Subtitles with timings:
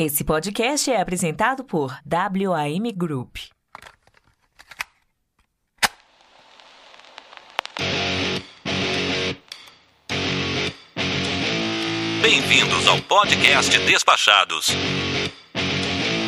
[0.00, 3.38] Esse podcast é apresentado por WAM Group.
[12.22, 14.68] Bem-vindos ao podcast Despachados.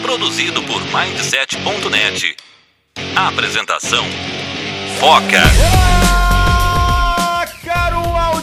[0.02, 2.36] Produzido por Mindset.net.
[3.14, 4.04] Apresentação:
[4.98, 6.19] Foca.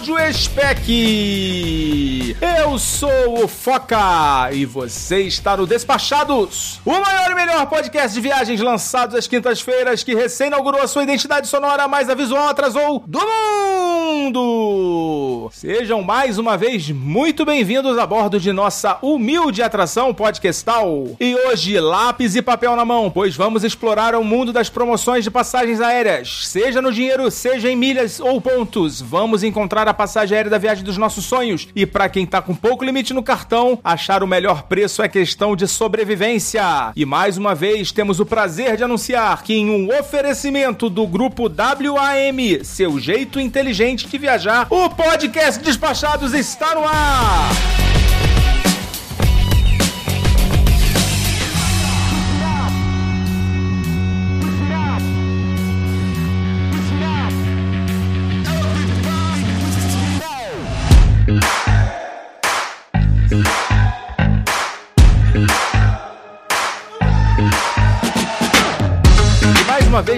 [0.08, 2.38] Áudio spec!
[2.40, 8.22] Eu sou o Foca e você está no Despachados, o maior e melhor podcast de
[8.22, 13.04] viagens lançados às quintas-feiras que recém inaugurou a sua identidade sonora, mas a visual atrasou
[13.06, 15.50] do mundo!
[15.52, 21.08] Sejam mais uma vez muito bem-vindos a bordo de nossa humilde atração podcastal.
[21.20, 25.32] E hoje, lápis e papel na mão, pois vamos explorar o mundo das promoções de
[25.32, 29.02] passagens aéreas, seja no dinheiro, seja em milhas ou pontos.
[29.02, 31.68] Vamos encontrar a passagem aérea da viagem dos nossos sonhos.
[31.76, 35.56] E para quem tá com pouco limite no cartão, achar o melhor preço é questão
[35.56, 36.94] de sobrevivência.
[36.96, 41.50] E mais uma vez, temos o prazer de anunciar que em um oferecimento do grupo
[41.50, 47.50] WAM, seu jeito inteligente de viajar, o podcast Despachados está no ar.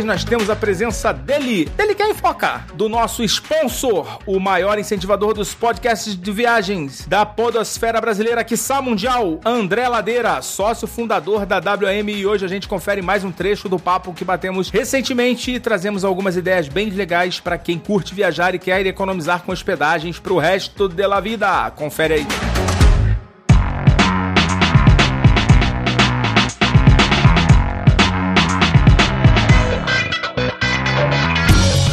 [0.10, 5.54] Nós temos a presença dele, dele quem foca, do nosso sponsor, o maior incentivador dos
[5.54, 12.26] podcasts de viagens da podosfera brasileira, quiçá mundial, André Ladeira, sócio fundador da WM e
[12.26, 16.36] hoje a gente confere mais um trecho do papo que batemos recentemente e trazemos algumas
[16.36, 20.90] ideias bem legais para quem curte viajar e quer economizar com hospedagens para o resto
[20.90, 21.70] da vida.
[21.76, 22.49] Confere aí.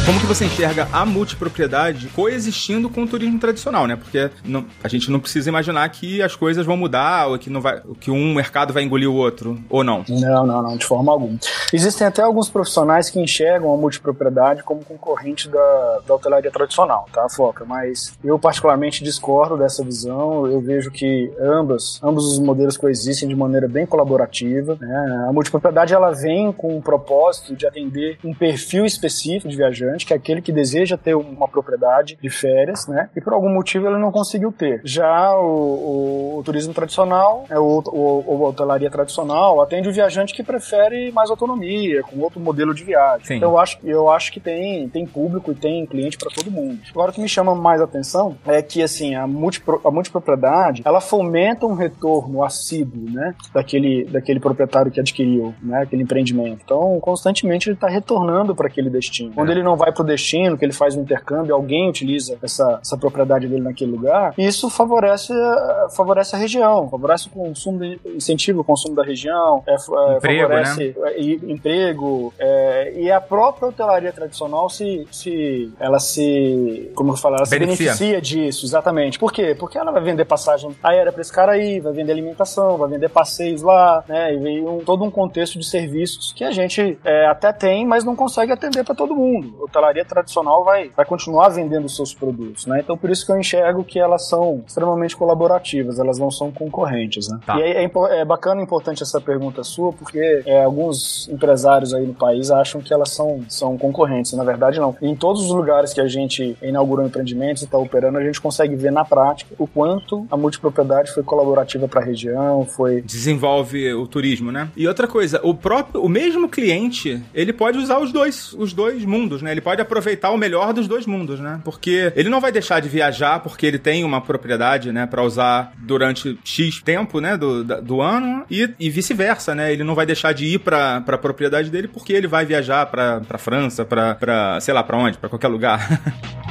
[0.07, 3.97] Como que você enxerga a multipropriedade coexistindo com o turismo tradicional, né?
[3.97, 7.59] Porque não- a gente não precisa imaginar que as coisas vão mudar ou que, não
[7.59, 10.05] vai, que um mercado vai engolir o outro, ou não.
[10.07, 11.37] Não, não, não, de forma alguma.
[11.73, 17.27] Existem até alguns profissionais que enxergam a multipropriedade como concorrente da, da hotelaria tradicional, tá,
[17.29, 17.65] Foca?
[17.65, 20.47] Mas eu particularmente discordo dessa visão.
[20.47, 24.77] Eu vejo que ambas, ambos os modelos coexistem de maneira bem colaborativa.
[24.79, 25.25] Né?
[25.27, 30.13] A multipropriedade ela vem com o propósito de atender um perfil específico de viajante, que
[30.13, 33.09] é aquele que deseja ter uma propriedade de férias, né?
[33.15, 34.81] E por algum motivo ele não conseguiu ter.
[34.83, 39.91] Já o, o- o turismo tradicional, é o, o, o a hotelaria tradicional, atende o
[39.93, 43.25] viajante que prefere mais autonomia, com outro modelo de viagem.
[43.25, 43.35] Sim.
[43.37, 46.79] Então eu acho, eu acho que tem, tem público e tem cliente para todo mundo.
[46.91, 50.99] Agora o que me chama mais atenção é que assim a, multipro, a multipropriedade ela
[51.01, 53.33] fomenta um retorno assíduo, né?
[53.53, 55.81] Daquele, daquele proprietário que adquiriu, né?
[55.83, 56.61] Aquele empreendimento.
[56.63, 59.31] Então constantemente ele está retornando para aquele destino.
[59.33, 62.79] Quando ele não vai para o destino, que ele faz um intercâmbio, alguém utiliza essa,
[62.81, 67.99] essa propriedade dele naquele lugar, isso favorece, eh, favorece a região, favorece o consumo, de,
[68.15, 73.19] incentiva o consumo da região, é, é, Emprego, favorece é, e- emprego, é, e a
[73.21, 77.85] própria hotelaria tradicional se, se ela se, como eu falo, ela se Beneficia.
[77.93, 79.17] beneficia disso, exatamente.
[79.19, 79.55] Por quê?
[79.57, 83.09] Porque ela vai vender passagem aérea para esse cara aí, vai vender alimentação, vai vender
[83.09, 87.25] passeios lá, né, e vem um- todo um contexto de serviços que a gente é,
[87.27, 89.67] até tem, mas não consegue atender para todo mundo.
[89.77, 92.79] A hotelaria tradicional vai, vai continuar vendendo seus produtos, né?
[92.79, 97.29] Então por isso que eu enxergo que elas são extremamente colaborativas, elas não são concorrentes,
[97.29, 97.39] né?
[97.45, 97.59] Tá.
[97.59, 102.05] E é, é é bacana e importante essa pergunta sua, porque é, alguns empresários aí
[102.05, 104.95] no país acham que elas são, são concorrentes, na verdade não.
[105.01, 108.75] Em todos os lugares que a gente inaugurou empreendimentos e está operando, a gente consegue
[108.75, 114.07] ver na prática o quanto a multipropriedade foi colaborativa para a região, foi Desenvolve o
[114.07, 114.69] turismo, né?
[114.75, 119.05] E outra coisa, o próprio, o mesmo cliente, ele pode usar os dois, os dois
[119.05, 119.51] mundos, né?
[119.51, 121.59] Ele pode aproveitar o melhor dos dois mundos, né?
[121.61, 125.73] Porque ele não vai deixar de viajar porque ele tem uma propriedade, né, para usar
[125.77, 129.73] durante X tempo, né, do, do ano e, e vice-versa, né?
[129.73, 133.37] Ele não vai deixar de ir pra, pra propriedade dele porque ele vai viajar pra
[133.37, 135.85] França, pra, sei lá, pra onde, pra qualquer lugar.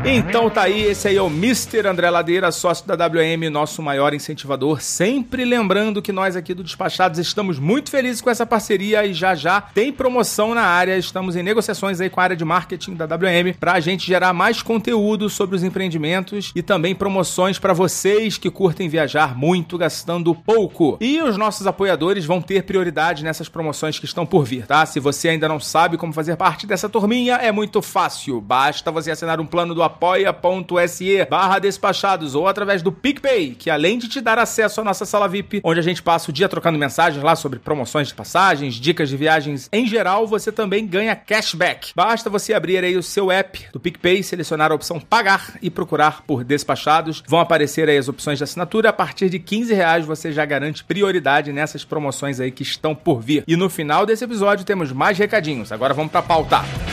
[0.05, 1.88] Então tá aí, esse aí é o Mr.
[1.88, 4.81] André Ladeira, sócio da WM, nosso maior incentivador.
[4.81, 9.33] Sempre lembrando que nós aqui do Despachados estamos muito felizes com essa parceria e já
[9.33, 10.97] já tem promoção na área.
[10.97, 14.61] Estamos em negociações aí com a área de marketing da WM pra gente gerar mais
[14.61, 20.97] conteúdo sobre os empreendimentos e também promoções pra vocês que curtem viajar muito gastando pouco.
[21.00, 24.85] E os nossos apoiadores vão ter prioridade nessas promoções que estão por vir, tá?
[24.85, 28.41] Se você ainda não sabe como fazer parte dessa turminha, é muito fácil.
[28.41, 33.97] Basta você assinar um plano do apoia.se barra despachados ou através do PicPay, que além
[33.97, 36.79] de te dar acesso à nossa sala VIP, onde a gente passa o dia trocando
[36.79, 41.91] mensagens lá sobre promoções de passagens, dicas de viagens em geral, você também ganha cashback.
[41.95, 46.23] Basta você abrir aí o seu app do PicPay, selecionar a opção pagar e procurar
[46.23, 47.23] por despachados.
[47.27, 48.89] Vão aparecer aí as opções de assinatura.
[48.89, 53.21] A partir de 15 reais você já garante prioridade nessas promoções aí que estão por
[53.21, 53.43] vir.
[53.47, 55.71] E no final desse episódio temos mais recadinhos.
[55.71, 56.92] Agora vamos pra pauta.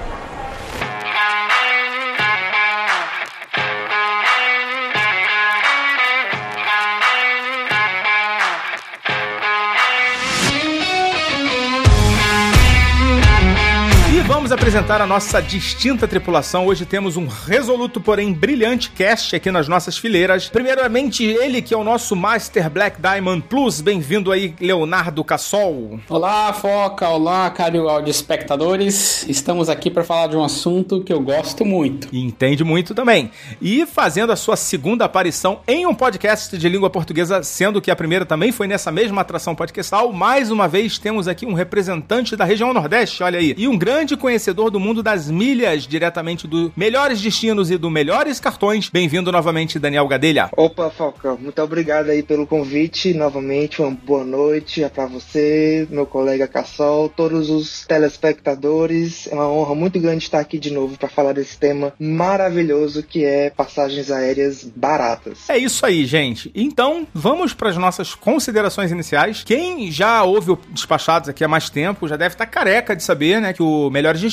[14.51, 16.67] Vamos apresentar a nossa distinta tripulação.
[16.67, 20.49] Hoje temos um resoluto, porém brilhante cast aqui nas nossas fileiras.
[20.49, 23.79] Primeiramente, ele que é o nosso Master Black Diamond Plus.
[23.79, 26.01] Bem-vindo aí, Leonardo Cassol.
[26.09, 27.07] Olá, Foca.
[27.07, 29.25] Olá, caro áudio espectadores.
[29.29, 32.09] Estamos aqui para falar de um assunto que eu gosto muito.
[32.11, 33.31] E entende muito também.
[33.61, 37.95] E fazendo a sua segunda aparição em um podcast de língua portuguesa, sendo que a
[37.95, 42.43] primeira também foi nessa mesma atração podcastal, mais uma vez temos aqui um representante da
[42.43, 47.21] região Nordeste, olha aí, e um grande conhecedor do mundo das milhas, diretamente do Melhores
[47.21, 48.89] Destinos e do Melhores Cartões.
[48.89, 50.49] Bem-vindo novamente, Daniel Gadelha.
[50.57, 53.13] Opa, Falcão, muito obrigado aí pelo convite.
[53.13, 59.27] Novamente, uma boa noite para você, meu colega Cassol, todos os telespectadores.
[59.27, 63.23] É uma honra muito grande estar aqui de novo para falar desse tema maravilhoso que
[63.23, 65.49] é passagens aéreas baratas.
[65.49, 66.51] É isso aí, gente.
[66.55, 69.43] Então, vamos para as nossas considerações iniciais.
[69.43, 73.39] Quem já ouve o Despachados aqui há mais tempo já deve estar careca de saber,
[73.39, 74.30] né, que o Melhor Melhores Destinos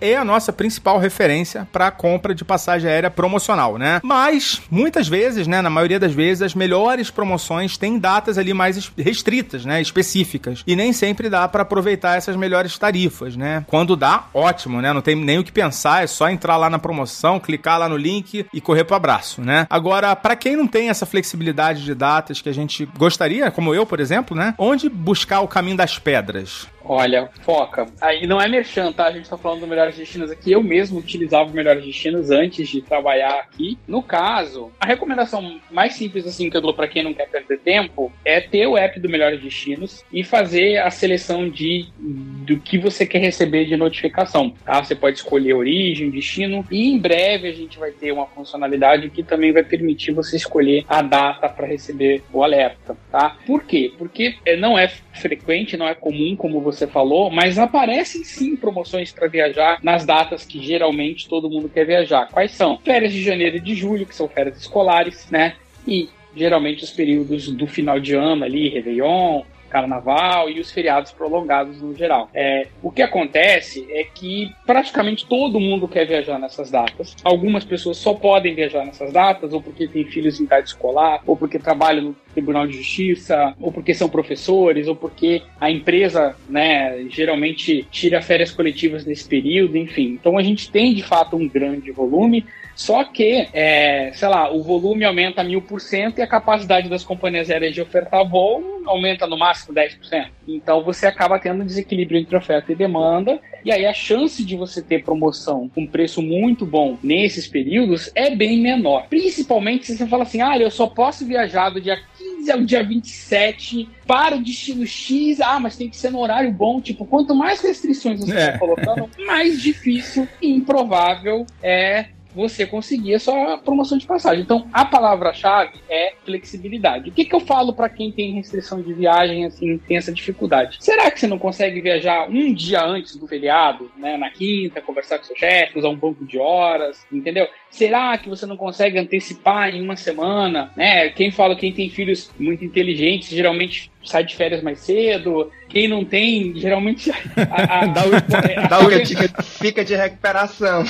[0.00, 4.00] é a nossa principal referência para a compra de passagem aérea promocional, né?
[4.02, 8.90] Mas, muitas vezes, né, na maioria das vezes, as melhores promoções têm datas ali mais
[8.96, 10.62] restritas, né, específicas.
[10.66, 13.64] E nem sempre dá para aproveitar essas melhores tarifas, né?
[13.66, 14.92] Quando dá, ótimo, né?
[14.92, 17.96] Não tem nem o que pensar, é só entrar lá na promoção, clicar lá no
[17.96, 19.66] link e correr pro abraço, né?
[19.68, 23.86] Agora, para quem não tem essa flexibilidade de datas que a gente gostaria, como eu,
[23.86, 24.54] por exemplo, né?
[24.58, 26.66] Onde buscar o caminho das pedras?
[26.88, 27.86] Olha, foca.
[28.00, 29.06] Aí não é merchan, tá?
[29.06, 30.52] A gente tá falando do Melhores Destinos aqui.
[30.52, 33.76] Eu mesmo utilizava o Melhores Destinos antes de trabalhar aqui.
[33.88, 37.58] No caso, a recomendação mais simples assim que eu dou para quem não quer perder
[37.58, 42.78] tempo é ter o app do Melhores Destinos e fazer a seleção de do que
[42.78, 44.82] você quer receber de notificação, tá?
[44.82, 49.22] Você pode escolher origem, destino e em breve a gente vai ter uma funcionalidade que
[49.22, 53.36] também vai permitir você escolher a data para receber o alerta, tá?
[53.44, 53.92] Por quê?
[53.98, 59.12] Porque não é frequente, não é comum como você você falou, mas aparecem sim promoções
[59.12, 62.28] para viajar nas datas que geralmente todo mundo quer viajar.
[62.28, 62.78] Quais são?
[62.78, 65.54] Férias de janeiro e de julho, que são férias escolares, né?
[65.86, 71.80] E geralmente os períodos do final de ano ali, Réveillon, carnaval e os feriados prolongados
[71.80, 72.30] no geral.
[72.34, 77.16] É, o que acontece é que praticamente todo mundo quer viajar nessas datas.
[77.22, 81.36] Algumas pessoas só podem viajar nessas datas, ou porque têm filhos em idade escolar, ou
[81.36, 87.06] porque trabalham no Tribunal de Justiça, ou porque são professores, ou porque a empresa, né,
[87.08, 90.18] geralmente tira férias coletivas nesse período, enfim.
[90.20, 92.44] Então a gente tem de fato um grande volume.
[92.76, 97.02] Só que, é, sei lá, o volume aumenta mil por cento e a capacidade das
[97.02, 100.28] companhias aéreas de ofertar voo aumenta no máximo 10%.
[100.46, 104.56] Então você acaba tendo um desequilíbrio entre oferta e demanda, e aí a chance de
[104.56, 109.06] você ter promoção com preço muito bom nesses períodos é bem menor.
[109.08, 112.84] Principalmente se você fala assim, ah, eu só posso viajar do dia 15 ao dia
[112.84, 116.80] 27 para o destino X, ah, mas tem que ser no horário bom.
[116.80, 118.58] Tipo, quanto mais restrições você está é.
[118.58, 122.06] colocando, mais difícil e improvável é
[122.36, 124.42] você conseguir a sua promoção de passagem.
[124.42, 127.08] Então, a palavra-chave é flexibilidade.
[127.08, 130.76] O que, que eu falo para quem tem restrição de viagem, assim, tem essa dificuldade?
[130.78, 135.18] Será que você não consegue viajar um dia antes do feriado, né, na quinta, conversar
[135.18, 137.48] com seu chefe, usar um banco de horas, entendeu?
[137.70, 141.10] Será que você não consegue antecipar em uma semana, né?
[141.10, 145.50] Quem fala, quem tem filhos muito inteligentes, geralmente sai de férias mais cedo.
[145.68, 147.10] Quem não tem, geralmente.
[147.10, 148.10] A, a, dá o,
[148.68, 150.84] dá o fica, fica de recuperação.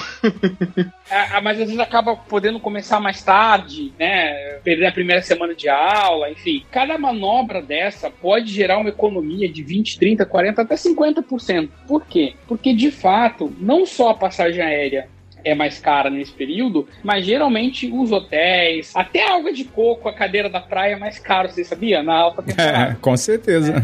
[1.11, 4.59] A, mas às vezes acaba podendo começar mais tarde, né?
[4.63, 6.65] Perder a primeira semana de aula, enfim.
[6.71, 11.69] Cada manobra dessa pode gerar uma economia de 20, 30, 40, até 50%.
[11.89, 12.35] Por quê?
[12.47, 15.09] Porque de fato, não só a passagem aérea
[15.47, 20.13] é mais cara nesse período, mas geralmente os hotéis, até a água de coco, a
[20.13, 22.03] cadeira da praia é mais caro, você sabia?
[22.03, 22.93] Na alta temporada.
[22.93, 23.75] É, com certeza.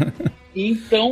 [0.55, 1.11] Então,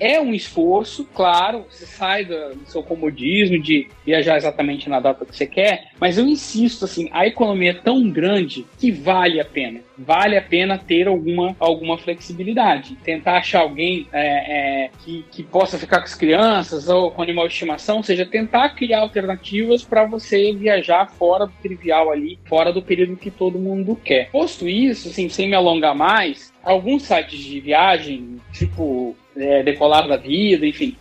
[0.00, 5.24] é um esforço, claro, você sai do, do seu comodismo de viajar exatamente na data
[5.24, 9.44] que você quer, mas eu insisto, assim, a economia é tão grande que vale a
[9.44, 9.80] pena.
[9.98, 12.96] Vale a pena ter alguma, alguma flexibilidade.
[13.02, 17.46] Tentar achar alguém é, é, que, que possa ficar com as crianças ou com animal
[17.48, 22.72] de estimação, ou seja, tentar criar alternativas para você viajar fora do trivial ali, fora
[22.72, 24.30] do período que todo mundo quer.
[24.30, 30.16] Posto isso, assim, sem me alongar mais, alguns sites de viagem, tipo é, Decolar da
[30.16, 30.96] Vida, enfim,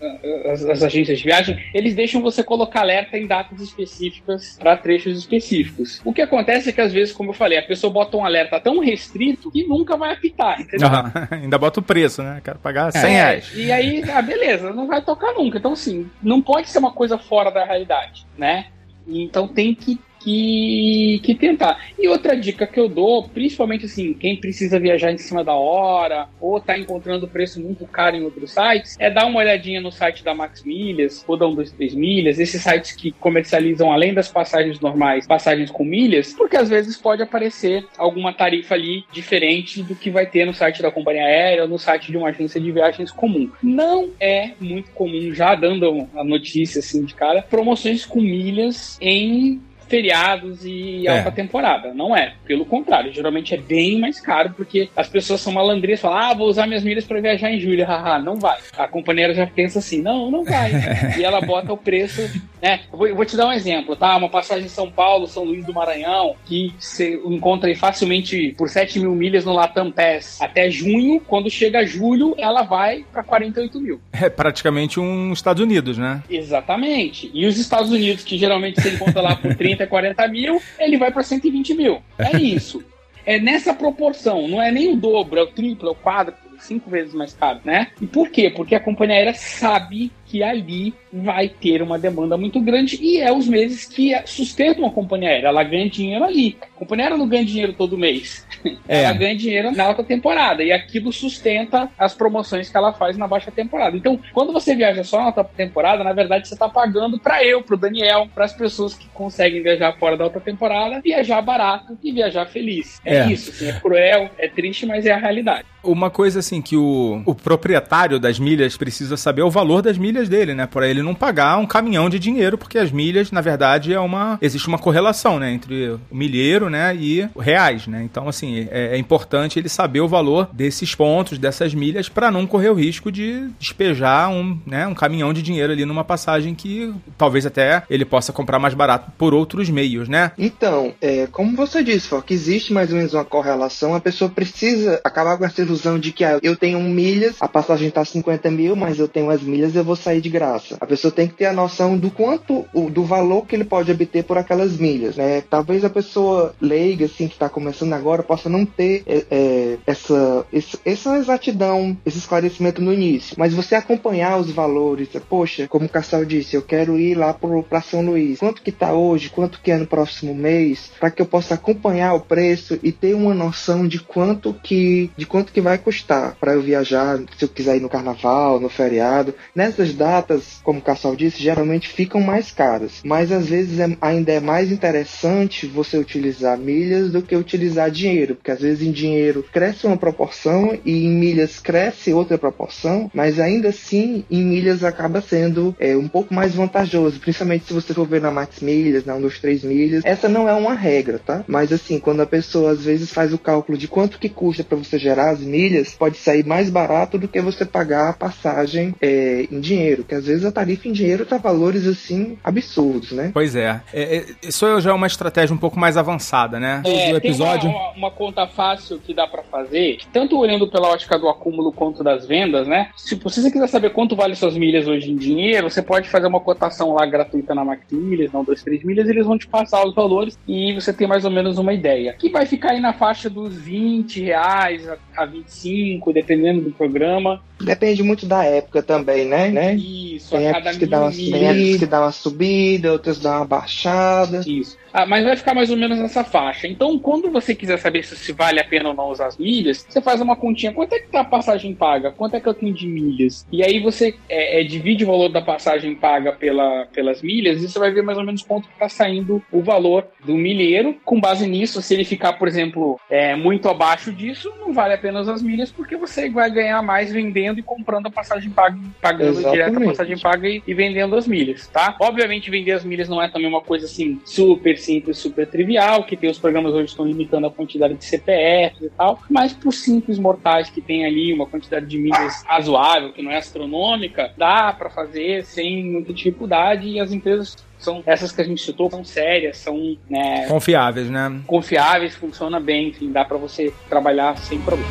[0.51, 5.17] as, as agências de viagem, eles deixam você colocar alerta em datas específicas para trechos
[5.17, 6.01] específicos.
[6.05, 8.59] O que acontece é que às vezes, como eu falei, a pessoa bota um alerta
[8.59, 10.87] tão restrito que nunca vai apitar, entendeu?
[11.31, 12.41] Ainda bota o preço, né?
[12.43, 13.51] Quero pagar 100 É, reais.
[13.55, 15.57] E aí, ah, beleza, não vai tocar nunca.
[15.57, 18.67] Então, assim, não pode ser uma coisa fora da realidade, né?
[19.07, 21.79] Então tem que, que, que tentar.
[21.99, 26.27] E outra dica que eu dou, principalmente assim, quem precisa viajar em cima da hora
[26.41, 30.23] ou tá encontrando preço muito caro em outros sites, é dar uma olhadinha no site
[30.23, 35.27] da Max Milhas ou da 123 Milhas, esses sites que comercializam além das passagens normais,
[35.27, 40.25] passagens com milhas, porque às vezes pode aparecer alguma tarifa ali diferente do que vai
[40.25, 43.51] ter no site da companhia aérea ou no site de uma agência de viagens comum.
[43.61, 49.61] Não é muito comum, já dando a notícia assim de cara, promoções com milhas em
[49.87, 51.17] feriados e É.
[51.17, 51.93] alta temporada.
[51.93, 52.33] Não é.
[52.45, 56.47] Pelo contrário, geralmente é bem mais caro, porque as pessoas são malandrinhas, falam, ah, vou
[56.47, 58.57] usar minhas milhas para viajar em julho, haha, não vai.
[58.77, 60.71] A companheira já pensa assim, não, não vai.
[61.17, 62.21] e ela bota o preço,
[62.61, 62.81] né?
[62.91, 64.15] Eu vou, eu vou te dar um exemplo, tá?
[64.17, 68.99] Uma passagem São Paulo, São Luís do Maranhão, que você encontra aí facilmente por 7
[68.99, 73.99] mil milhas no Latam Pass até junho, quando chega julho, ela vai para 48 mil.
[74.11, 76.21] É praticamente um Estados Unidos, né?
[76.29, 77.29] Exatamente.
[77.33, 81.11] E os Estados Unidos, que geralmente você encontra lá por 30, 40 mil, ele vai
[81.11, 82.01] para 120 mil.
[82.17, 82.83] É isso.
[83.25, 86.89] É nessa proporção, não é nem o dobro, é o triplo, é o quádruplo, cinco
[86.89, 87.87] vezes mais caro, né?
[87.99, 88.51] E por quê?
[88.51, 93.31] Porque a companhia aérea sabe que ali vai ter uma demanda muito grande e é
[93.31, 95.47] os meses que sustentam a companhia aérea.
[95.47, 96.57] Ela ganha dinheiro ali.
[96.61, 98.45] A companhia aérea não ganha dinheiro todo mês.
[98.87, 99.03] É.
[99.03, 103.27] Ela ganha dinheiro na alta temporada e aquilo sustenta as promoções que ela faz na
[103.27, 103.95] baixa temporada.
[103.97, 107.63] Então, quando você viaja só na alta temporada, na verdade você está pagando para eu,
[107.63, 111.97] para o Daniel, para as pessoas que conseguem viajar fora da alta temporada, viajar barato
[112.03, 112.99] e viajar feliz.
[113.03, 113.31] É, É.
[113.31, 115.65] isso, assim, é cruel, é triste, mas é a realidade.
[115.83, 119.97] Uma coisa assim que o, o proprietário das milhas precisa saber é o valor das
[119.97, 120.65] milhas dele, né?
[120.65, 124.37] Para ele não pagar um caminhão de dinheiro, porque as milhas, na verdade, é uma
[124.41, 128.03] existe uma correlação, né, entre o milheiro, né, e reais, né?
[128.03, 132.47] Então, assim, é, é importante ele saber o valor desses pontos, dessas milhas, para não
[132.47, 136.93] correr o risco de despejar um, né, um caminhão de dinheiro ali numa passagem que
[137.17, 140.31] talvez até ele possa comprar mais barato por outros meios, né?
[140.37, 143.95] Então, é, como você disse, Foca, existe mais ou menos uma correlação.
[143.95, 147.89] A pessoa precisa acabar com essa ilusão de que ah, eu tenho milhas, a passagem
[147.89, 150.77] tá 50 mil, mas eu tenho as milhas eu vou sair de graça.
[150.79, 154.23] A pessoa tem que ter a noção do quanto, do valor que ele pode obter
[154.23, 155.41] por aquelas milhas, né?
[155.49, 160.45] Talvez a pessoa leiga, assim, que tá começando agora, possa não ter é, é, essa,
[160.85, 163.35] essa exatidão, esse esclarecimento no início.
[163.37, 167.63] Mas você acompanhar os valores, poxa, como o Cassal disse, eu quero ir lá pro,
[167.63, 168.39] pra São Luís.
[168.39, 169.29] Quanto que tá hoje?
[169.29, 170.91] Quanto que é no próximo mês?
[170.99, 175.25] Para que eu possa acompanhar o preço e ter uma noção de quanto que de
[175.25, 179.33] quanto que vai custar para eu viajar, se eu quiser ir no carnaval, no feriado.
[179.55, 184.31] Nessas datas, como o Cassal disse, geralmente ficam mais caras, mas às vezes é- ainda
[184.31, 189.43] é mais interessante você utilizar milhas do que utilizar dinheiro, porque às vezes em dinheiro
[189.51, 195.21] cresce uma proporção e em milhas cresce outra proporção, mas ainda assim em milhas acaba
[195.21, 199.15] sendo é, um pouco mais vantajoso, principalmente se você for ver na Max Milhas, na
[199.15, 200.03] 1, 2, 3 milhas.
[200.05, 201.43] Essa não é uma regra, tá?
[201.47, 204.77] Mas assim, quando a pessoa às vezes faz o cálculo de quanto que custa para
[204.77, 209.47] você gerar as milhas, pode sair mais barato do que você pagar a passagem é,
[209.51, 213.31] em dinheiro, que às vezes a tarifa em dinheiro tá valores assim absurdos, né?
[213.33, 213.81] Pois é.
[213.93, 216.81] É, é, Isso já é uma estratégia um pouco mais avançada, né?
[216.85, 217.69] É, do tem episódio.
[217.69, 221.27] uma, uma- uma conta fácil que dá pra fazer, que tanto olhando pela ótica do
[221.27, 222.89] acúmulo quanto das vendas, né?
[222.95, 226.39] Se você quiser saber quanto vale suas milhas hoje em dinheiro, você pode fazer uma
[226.39, 229.95] cotação lá gratuita na Max Milhas, não 2, 3 milhas, eles vão te passar os
[229.95, 232.13] valores e você tem mais ou menos uma ideia.
[232.19, 237.41] Que vai ficar aí na faixa dos 20 reais a, a 25, dependendo do programa.
[237.61, 239.49] Depende muito da época também, né?
[239.49, 239.74] né?
[239.75, 243.37] Isso, tem a cada épocas que dá uma, tem que dá uma subida, outras dá
[243.37, 244.41] uma baixada.
[244.45, 244.77] Isso.
[244.97, 246.69] Ah, mas vai ficar mais ou menos nessa faixa.
[246.69, 249.85] Então, quando você quiser saber se, se vale a pena ou não usar as milhas,
[249.89, 250.71] você faz uma continha.
[250.71, 252.11] Quanto é que tá a passagem paga?
[252.11, 253.45] Quanto é que eu tenho de milhas?
[253.51, 257.67] E aí você é, é, divide o valor da passagem paga pela, pelas milhas e
[257.67, 260.95] você vai ver mais ou menos quanto está saindo o valor do milheiro.
[261.03, 264.97] Com base nisso, se ele ficar, por exemplo, é, muito abaixo disso, não vale a
[264.97, 268.79] pena usar as milhas porque você vai ganhar mais vendendo e comprando a passagem paga,
[269.01, 269.51] pagando Exatamente.
[269.51, 271.95] direto a passagem paga e, e vendendo as milhas, tá?
[271.99, 276.15] Obviamente, vender as milhas não é também uma coisa assim super simples, super trivial, que
[276.15, 280.19] tem os programas hoje estão limitando a quantidade de CPFs e tal, mas por simples
[280.19, 284.89] mortais que tem ali uma quantidade de milhas razoável, que não é astronômica, dá para
[284.89, 289.57] fazer sem muita dificuldade e as empresas são essas que a gente citou, são sérias,
[289.57, 291.41] são né, Confiáveis, né?
[291.45, 294.89] confiáveis, funciona bem, enfim, dá para você trabalhar sem problema.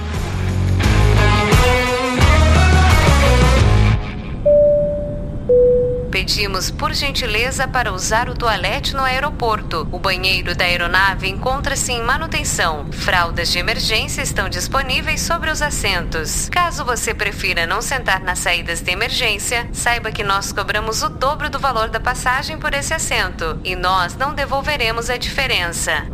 [6.14, 9.88] Pedimos por gentileza para usar o toalete no aeroporto.
[9.90, 12.87] O banheiro da aeronave encontra-se em manutenção.
[12.92, 16.49] Fraldas de emergência estão disponíveis sobre os assentos.
[16.49, 21.50] Caso você prefira não sentar nas saídas de emergência, saiba que nós cobramos o dobro
[21.50, 26.06] do valor da passagem por esse assento e nós não devolveremos a diferença.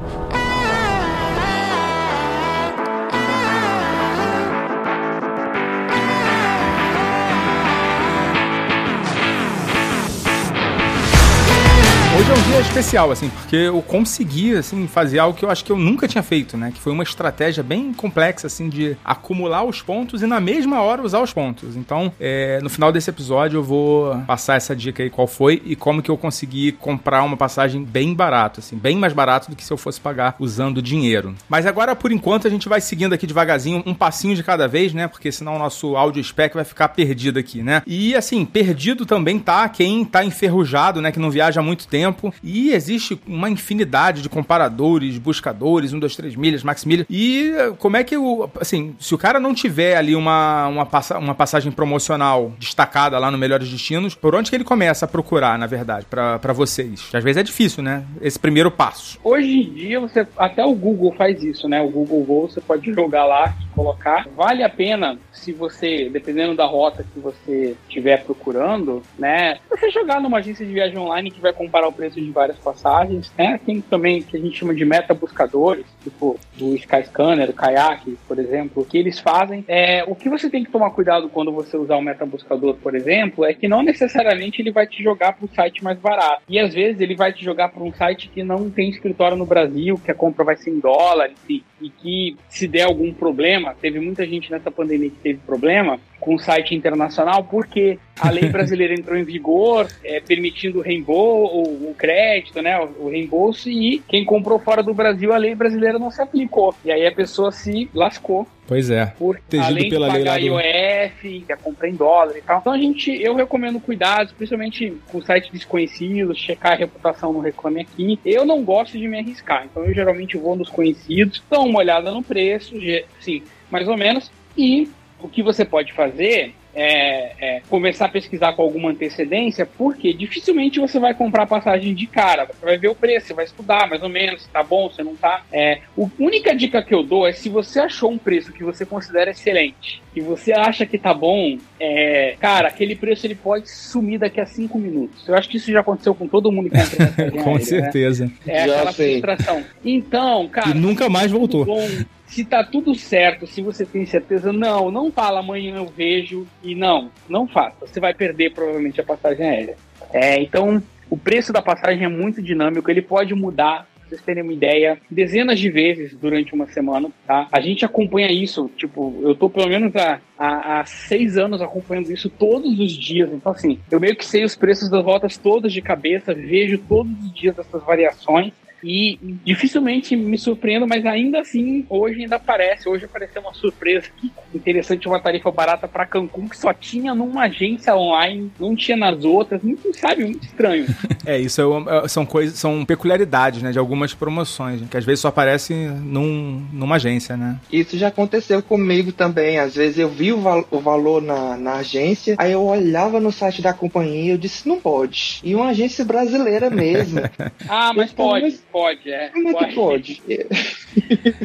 [12.31, 15.73] É um dia especial, assim, porque eu consegui, assim, fazer algo que eu acho que
[15.73, 16.71] eu nunca tinha feito, né?
[16.73, 21.03] Que foi uma estratégia bem complexa, assim, de acumular os pontos e na mesma hora
[21.03, 21.75] usar os pontos.
[21.75, 25.75] Então, é, no final desse episódio eu vou passar essa dica aí, qual foi e
[25.75, 29.65] como que eu consegui comprar uma passagem bem barato, assim, bem mais barato do que
[29.65, 31.35] se eu fosse pagar usando dinheiro.
[31.49, 34.95] Mas agora, por enquanto, a gente vai seguindo aqui devagarzinho, um passinho de cada vez,
[34.95, 35.09] né?
[35.09, 37.83] Porque senão o nosso áudio spec vai ficar perdido aqui, né?
[37.85, 41.11] E, assim, perdido também tá quem tá enferrujado, né?
[41.11, 42.20] Que não viaja há muito tempo.
[42.43, 47.07] E existe uma infinidade de comparadores, buscadores, 1, 2, 3 milhas, max milhas.
[47.09, 48.49] E eh, como é que o.
[48.61, 53.31] Assim, se o cara não tiver ali uma, uma, passa, uma passagem promocional destacada lá
[53.31, 57.09] no Melhores Destinos, por onde que ele começa a procurar, na verdade, pra vocês?
[57.13, 58.05] Às vezes é difícil, né?
[58.21, 59.19] Esse primeiro passo.
[59.23, 61.81] Hoje em dia, você até o Google faz isso, né?
[61.81, 64.27] O Google Go você pode jogar lá colocar.
[64.37, 69.59] Vale a pena se você, dependendo da rota que você estiver procurando, né?
[69.71, 73.33] Você jogar numa agência de viagem online que vai comparar o preço de várias passagens?
[73.65, 78.39] Tem também que a gente chama de meta buscadores, tipo o Skyscanner, o Kayak, por
[78.39, 79.65] exemplo, que eles fazem.
[79.69, 82.95] É, o que você tem que tomar cuidado quando você usar o meta buscador, por
[82.95, 86.43] exemplo, é que não necessariamente ele vai te jogar para o site mais barato.
[86.49, 89.47] E às vezes ele vai te jogar para um site que não tem escritório no
[89.47, 93.75] Brasil, que a compra vai ser em dólar, enfim, e que se der algum problema,
[93.81, 98.49] teve muita gente nessa pandemia que teve problema com o site internacional, porque a lei
[98.53, 103.69] brasileira entrou em vigor, é, permitindo o reembolso, o, o crédito, né, o, o reembolso,
[103.71, 106.75] e quem comprou fora do Brasil, a lei brasileira não se aplicou.
[106.85, 109.07] E aí a pessoa se lascou Pois é.
[109.19, 112.37] por Protegido além de pela lei pagar lá do- IOF, que é compra em dólar
[112.37, 112.61] e tal.
[112.61, 117.81] Então a gente, eu recomendo cuidados, principalmente com sites desconhecidos, checar a reputação no Reclame
[117.81, 118.21] Aqui.
[118.25, 122.13] Eu não gosto de me arriscar, então eu geralmente vou nos conhecidos, dou uma olhada
[122.13, 122.77] no preço,
[123.19, 124.89] sim, mais ou menos, e
[125.23, 130.79] o que você pode fazer é, é começar a pesquisar com alguma antecedência, porque dificilmente
[130.79, 132.47] você vai comprar passagem de cara.
[132.47, 135.03] Você vai ver o preço, você vai estudar mais ou menos, se tá bom, se
[135.03, 135.43] não tá.
[135.53, 138.87] É, a única dica que eu dou é se você achou um preço que você
[138.87, 144.19] considera excelente e você acha que tá bom, é, cara, aquele preço ele pode sumir
[144.19, 145.29] daqui a cinco minutos.
[145.29, 147.61] Eu acho que isso já aconteceu com todo mundo que entra Com aérea, né?
[147.61, 148.33] certeza.
[148.47, 149.21] É Já aquela sei.
[149.21, 149.65] frustração.
[149.85, 150.71] Então, cara.
[150.71, 151.65] E nunca mais voltou.
[151.65, 151.89] bom,
[152.31, 156.77] se tá tudo certo, se você tem certeza, não, não fala amanhã eu vejo e
[156.77, 157.87] não, não faça.
[157.87, 159.77] Você vai perder provavelmente a passagem aérea.
[160.13, 163.89] É, então, o preço da passagem é muito dinâmico, ele pode mudar.
[164.09, 167.47] Vocês terem uma ideia, dezenas de vezes durante uma semana, tá?
[167.53, 172.13] A gente acompanha isso, tipo, eu tô pelo menos há, há, há seis anos acompanhando
[172.13, 173.31] isso todos os dias.
[173.33, 177.13] Então, assim, eu meio que sei os preços das rotas todas de cabeça, vejo todos
[177.25, 178.53] os dias essas variações.
[178.83, 182.89] E dificilmente me surpreendo, mas ainda assim, hoje ainda aparece.
[182.89, 184.31] Hoje apareceu uma surpresa aqui.
[184.55, 189.25] Interessante, uma tarifa barata para Cancún que só tinha numa agência online, não tinha nas
[189.25, 189.63] outras.
[189.63, 190.87] Muito, sabe, muito estranho.
[191.27, 195.21] É, isso é uma- são coisas, são peculiaridades, né, de algumas promoções, que às vezes
[195.21, 197.59] só aparece num, numa agência, né?
[197.71, 199.59] Isso já aconteceu comigo também.
[199.59, 203.31] Às vezes eu vi o, val- o valor na, na agência, aí eu olhava no
[203.31, 205.41] site da companhia e eu disse, não pode.
[205.45, 207.21] E uma agência brasileira mesmo.
[207.69, 209.29] Ah, mas pode, mas- pode, é.
[209.29, 210.23] Como é que pode?
[210.27, 210.47] Pode,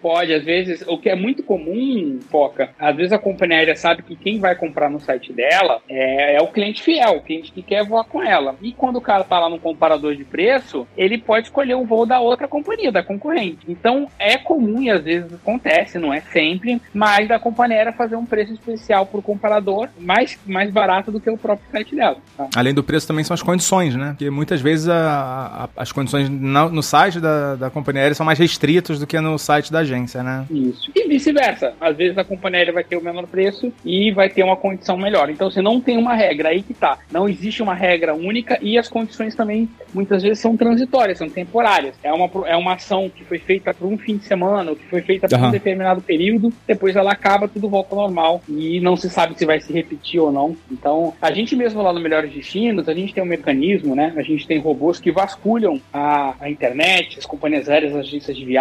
[0.00, 0.34] pode.
[0.34, 4.16] Às vezes, o que é muito comum, Foca, às vezes a companhia aérea sabe que
[4.16, 7.84] quem vai comprar no site dela é, é o cliente fiel, o cliente que quer
[7.84, 8.56] voar com ela.
[8.60, 12.06] E quando o cara tá lá no comparador de preço, ele pode escolher o voo
[12.06, 13.58] da outra companhia, da concorrente.
[13.68, 18.16] Então, é comum e às vezes acontece, não é sempre, mas da companhia aérea fazer
[18.16, 22.16] um preço especial pro comparador mais, mais barato do que o próprio site dela.
[22.36, 22.48] Tá?
[22.56, 24.10] Além do preço, também são as condições, né?
[24.10, 28.26] Porque muitas vezes a, a, as condições no, no site da, da companhia aérea são
[28.26, 28.63] mais restritas
[28.98, 30.46] do que no site da agência, né?
[30.50, 30.90] Isso.
[30.94, 31.74] E vice-versa.
[31.80, 34.96] Às vezes a companhia aérea vai ter o menor preço e vai ter uma condição
[34.96, 35.30] melhor.
[35.30, 36.98] Então você não tem uma regra, aí que tá.
[37.10, 41.94] Não existe uma regra única e as condições também muitas vezes são transitórias, são temporárias.
[42.02, 44.84] É uma, é uma ação que foi feita por um fim de semana, ou que
[44.86, 45.48] foi feita por uhum.
[45.48, 49.46] um determinado período, depois ela acaba, tudo volta ao normal e não se sabe se
[49.46, 50.56] vai se repetir ou não.
[50.70, 54.12] Então, a gente mesmo lá no Melhores Destinos, a gente tem um mecanismo, né?
[54.16, 58.44] A gente tem robôs que vasculham a, a internet, as companhias aéreas, as agências de
[58.44, 58.53] viagem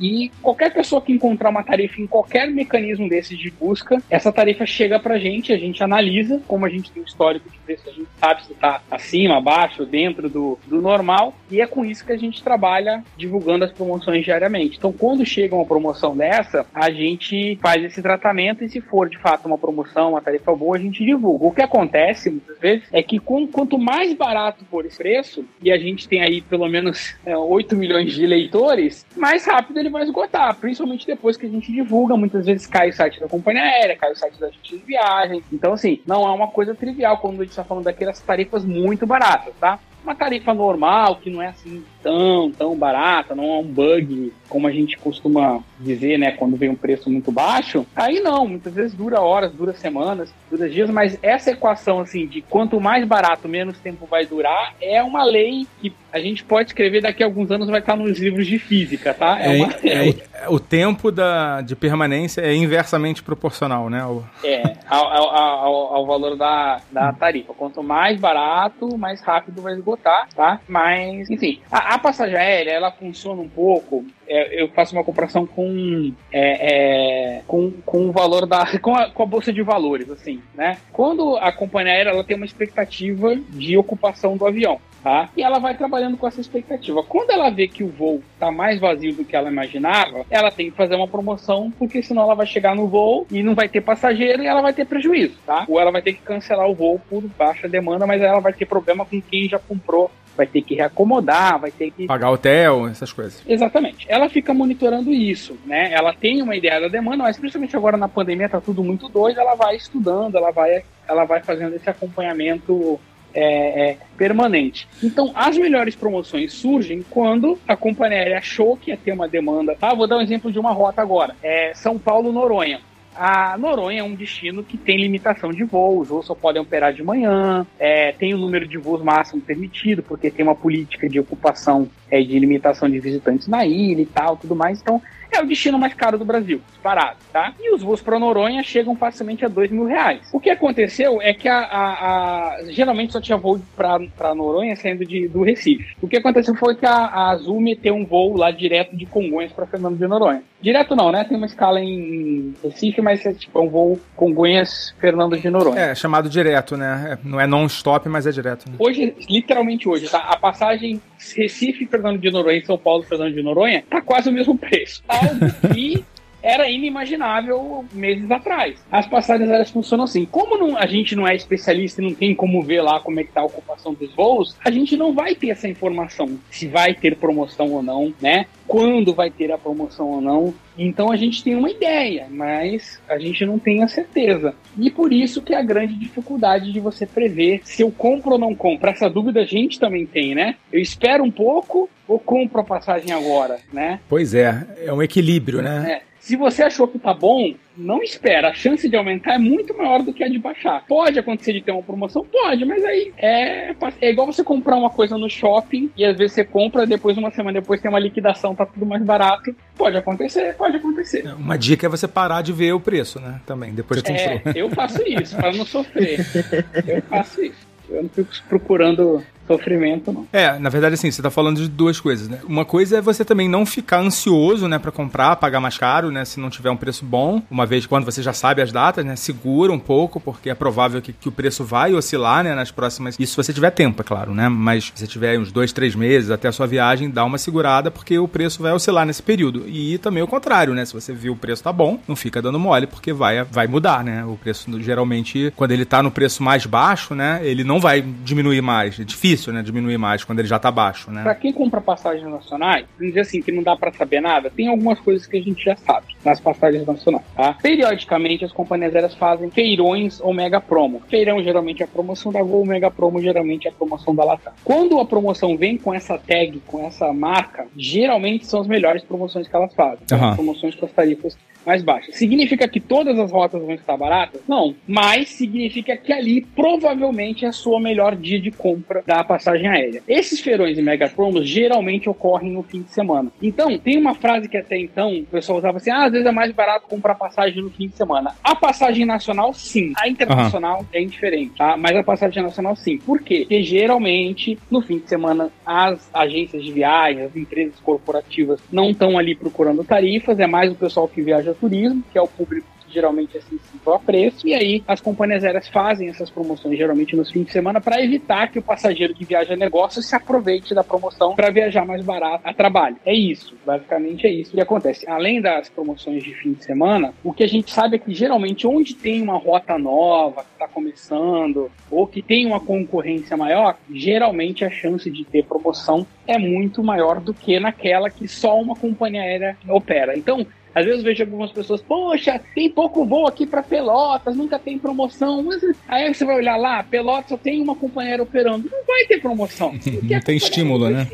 [0.00, 4.66] e qualquer pessoa que encontrar uma tarifa em qualquer mecanismo desses de busca, essa tarifa
[4.66, 8.08] chega pra gente, a gente analisa, como a gente tem histórico de preço, a gente
[8.18, 12.16] sabe se está acima, abaixo, dentro do, do normal, e é com isso que a
[12.16, 14.76] gente trabalha divulgando as promoções diariamente.
[14.78, 19.18] Então, quando chega uma promoção dessa, a gente faz esse tratamento e se for de
[19.18, 21.46] fato uma promoção, uma tarifa boa, a gente divulga.
[21.46, 25.70] O que acontece muitas vezes é que com, quanto mais barato for esse preço, e
[25.70, 30.02] a gente tem aí pelo menos é, 8 milhões de leitores, mais rápido ele vai
[30.02, 32.16] esgotar, principalmente depois que a gente divulga.
[32.16, 35.42] Muitas vezes cai o site da companhia aérea, cai o site da gente de viagem.
[35.52, 39.06] Então, assim, não é uma coisa trivial quando a gente está falando daquelas tarifas muito
[39.06, 39.78] baratas, tá?
[40.02, 44.66] Uma tarifa normal, que não é assim tão, tão barata, não é um bug, como
[44.66, 48.94] a gente costuma dizer, né, quando vem um preço muito baixo, aí não, muitas vezes
[48.94, 53.78] dura horas, dura semanas, dura dias, mas essa equação, assim, de quanto mais barato, menos
[53.78, 57.68] tempo vai durar, é uma lei que a gente pode escrever daqui a alguns anos
[57.68, 59.40] vai estar nos livros de física, tá?
[59.40, 59.72] É, é, uma...
[59.84, 64.04] é o tempo da, de permanência é inversamente proporcional, né?
[64.04, 64.24] O...
[64.42, 67.54] É, ao, ao, ao, valor da, da tarifa.
[67.54, 70.60] Quanto mais barato, mais rápido vai esgotar, tá?
[70.68, 75.44] Mas, enfim, a, a passagem aérea, ela funciona um pouco é, eu faço uma comparação
[75.44, 78.60] com, é, é, com, com o valor da.
[78.80, 80.78] Com a, com a bolsa de valores, assim, né?
[80.92, 84.80] Quando a companhia aérea ela tem uma expectativa de ocupação do avião.
[85.02, 85.30] Tá?
[85.34, 87.02] E ela vai trabalhando com essa expectativa.
[87.02, 90.70] Quando ela vê que o voo está mais vazio do que ela imaginava, ela tem
[90.70, 93.80] que fazer uma promoção, porque senão ela vai chegar no voo e não vai ter
[93.80, 95.64] passageiro e ela vai ter prejuízo, tá?
[95.66, 98.66] Ou ela vai ter que cancelar o voo por baixa demanda, mas ela vai ter
[98.66, 102.06] problema com quem já comprou vai ter que reacomodar, vai ter que.
[102.06, 103.42] Pagar hotel, essas coisas.
[103.46, 104.06] Exatamente.
[104.08, 105.92] Ela fica monitorando isso, né?
[105.92, 109.40] Ela tem uma ideia da demanda, mas principalmente agora na pandemia tá tudo muito doido,
[109.40, 112.98] ela vai estudando, ela vai, ela vai fazendo esse acompanhamento
[113.34, 114.88] é, é, permanente.
[115.02, 119.76] Então, as melhores promoções surgem quando a companhia aérea achou que ia ter uma demanda.
[119.80, 121.34] Ah, vou dar um exemplo de uma rota agora.
[121.42, 122.80] É São Paulo-Noronha.
[123.22, 126.94] A Noronha é um destino que tem limitação de voos, os voos só podem operar
[126.94, 131.20] de manhã, é, tem o número de voos máximo permitido, porque tem uma política de
[131.20, 134.80] ocupação é, de limitação de visitantes na ilha e tal, tudo mais.
[134.80, 137.52] Então, é o destino mais caro do Brasil, disparado, tá?
[137.60, 140.28] E os voos para Noronha chegam facilmente a dois mil reais.
[140.32, 145.04] O que aconteceu é que a, a, a geralmente só tinha voo para Noronha saindo
[145.04, 145.94] de, do Recife.
[146.00, 149.52] O que aconteceu foi que a, a Azul meteu um voo lá direto de Congonhas
[149.52, 150.42] para Fernando de Noronha.
[150.60, 151.24] Direto não, né?
[151.24, 155.80] Tem uma escala em Recife, mas é tipo é um voo Congonhas Fernando de Noronha.
[155.80, 157.18] É, chamado direto, né?
[157.22, 158.68] É, não é non-stop, mas é direto.
[158.68, 158.76] Né?
[158.78, 160.18] Hoje, literalmente hoje, tá?
[160.18, 161.00] A passagem
[161.36, 165.02] Recife Fernando de Noronha e São Paulo Fernando de Noronha tá quase o mesmo preço.
[165.06, 165.19] Tá?
[165.20, 166.04] Algo que
[166.42, 168.76] era inimaginável meses atrás.
[168.90, 170.24] As passagens aéreas funcionam assim.
[170.24, 173.24] Como não, a gente não é especialista e não tem como ver lá como é
[173.24, 176.94] que tá a ocupação dos voos, a gente não vai ter essa informação se vai
[176.94, 178.46] ter promoção ou não, né?
[178.66, 180.54] Quando vai ter a promoção ou não.
[180.78, 184.54] Então a gente tem uma ideia, mas a gente não tem a certeza.
[184.78, 188.38] E por isso que é a grande dificuldade de você prever se eu compro ou
[188.38, 188.88] não compro.
[188.88, 190.56] Essa dúvida a gente também tem, né?
[190.72, 194.00] Eu espero um pouco ou compro a passagem agora, né?
[194.08, 196.00] Pois é, é um equilíbrio, né?
[196.06, 196.09] É.
[196.20, 198.50] Se você achou que tá bom, não espera.
[198.50, 200.84] A chance de aumentar é muito maior do que a de baixar.
[200.86, 202.24] Pode acontecer de ter uma promoção?
[202.24, 206.34] Pode, mas aí é, é igual você comprar uma coisa no shopping e às vezes
[206.34, 209.56] você compra, depois, uma semana depois, tem uma liquidação, tá tudo mais barato.
[209.76, 211.26] Pode acontecer, pode acontecer.
[211.26, 213.40] É, uma dica é você parar de ver o preço, né?
[213.46, 216.20] Também, depois de é, Eu faço isso, para não sofrer.
[216.86, 217.70] Eu faço isso.
[217.88, 220.26] Eu não fico procurando Sofrimento não.
[220.32, 222.38] É, na verdade, assim, você tá falando de duas coisas, né?
[222.46, 226.24] Uma coisa é você também não ficar ansioso, né, para comprar, pagar mais caro, né,
[226.24, 227.42] se não tiver um preço bom.
[227.50, 231.02] Uma vez quando você já sabe as datas, né, segura um pouco, porque é provável
[231.02, 233.16] que, que o preço vai oscilar, né, nas próximas.
[233.18, 234.48] Isso se você tiver tempo, é claro, né?
[234.48, 237.90] Mas se você tiver uns dois, três meses até a sua viagem, dá uma segurada,
[237.90, 239.68] porque o preço vai oscilar nesse período.
[239.68, 240.84] E também o contrário, né?
[240.84, 244.04] Se você viu o preço tá bom, não fica dando mole, porque vai, vai mudar,
[244.04, 244.24] né?
[244.24, 248.60] O preço, geralmente, quando ele tá no preço mais baixo, né, ele não vai diminuir
[248.60, 248.98] mais.
[249.00, 251.22] É difícil, né, diminuir mais quando ele já tá baixo, né?
[251.22, 254.68] Pra quem compra passagens nacionais, vamos dizer assim, que não dá para saber nada, tem
[254.68, 257.54] algumas coisas que a gente já sabe nas passagens nacionais, tá?
[257.62, 261.00] Periodicamente, as companhias aéreas fazem feirões ou mega promo.
[261.08, 264.52] Feirão geralmente é a promoção da Gol, mega promo geralmente é a promoção da Latam.
[264.64, 269.48] Quando a promoção vem com essa tag, com essa marca, geralmente são as melhores promoções
[269.48, 270.04] que elas fazem.
[270.12, 270.28] Uhum.
[270.28, 272.12] As promoções com as tarifas mais baixa.
[272.12, 274.40] Significa que todas as rotas vão estar baratas?
[274.48, 274.74] Não.
[274.86, 280.02] Mas significa que ali provavelmente é a sua melhor dia de compra da passagem aérea.
[280.06, 283.30] Esses feirões e mega promos geralmente ocorrem no fim de semana.
[283.42, 286.32] Então, tem uma frase que até então o pessoal usava assim: ah, às vezes é
[286.32, 288.34] mais barato comprar passagem no fim de semana.
[288.42, 289.92] A passagem nacional, sim.
[289.96, 290.86] A internacional uhum.
[290.92, 291.76] é indiferente, tá?
[291.76, 292.98] Mas a passagem nacional, sim.
[292.98, 293.40] Por quê?
[293.40, 299.18] Porque geralmente no fim de semana as agências de viagem, as empresas corporativas não estão
[299.18, 303.36] ali procurando tarifas, é mais o pessoal que viaja turismo, que é o público geralmente
[303.36, 307.52] é sensível preço, e aí as companhias aéreas fazem essas promoções geralmente nos fins de
[307.52, 311.84] semana para evitar que o passageiro que viaja negócio se aproveite da promoção para viajar
[311.84, 312.96] mais barato a trabalho.
[313.04, 315.08] É isso, basicamente é isso que acontece.
[315.08, 318.66] Além das promoções de fim de semana, o que a gente sabe é que geralmente
[318.66, 324.64] onde tem uma rota nova que está começando ou que tem uma concorrência maior, geralmente
[324.64, 329.22] a chance de ter promoção é muito maior do que naquela que só uma companhia
[329.22, 330.16] aérea opera.
[330.16, 334.58] Então, às vezes eu vejo algumas pessoas, poxa, tem pouco voo aqui para Pelotas, nunca
[334.58, 335.42] tem promoção.
[335.42, 338.68] Mas aí você vai olhar lá, Pelotas só tem uma companheira operando.
[338.70, 339.72] Não vai ter promoção.
[340.02, 341.08] não tem estímulo, né?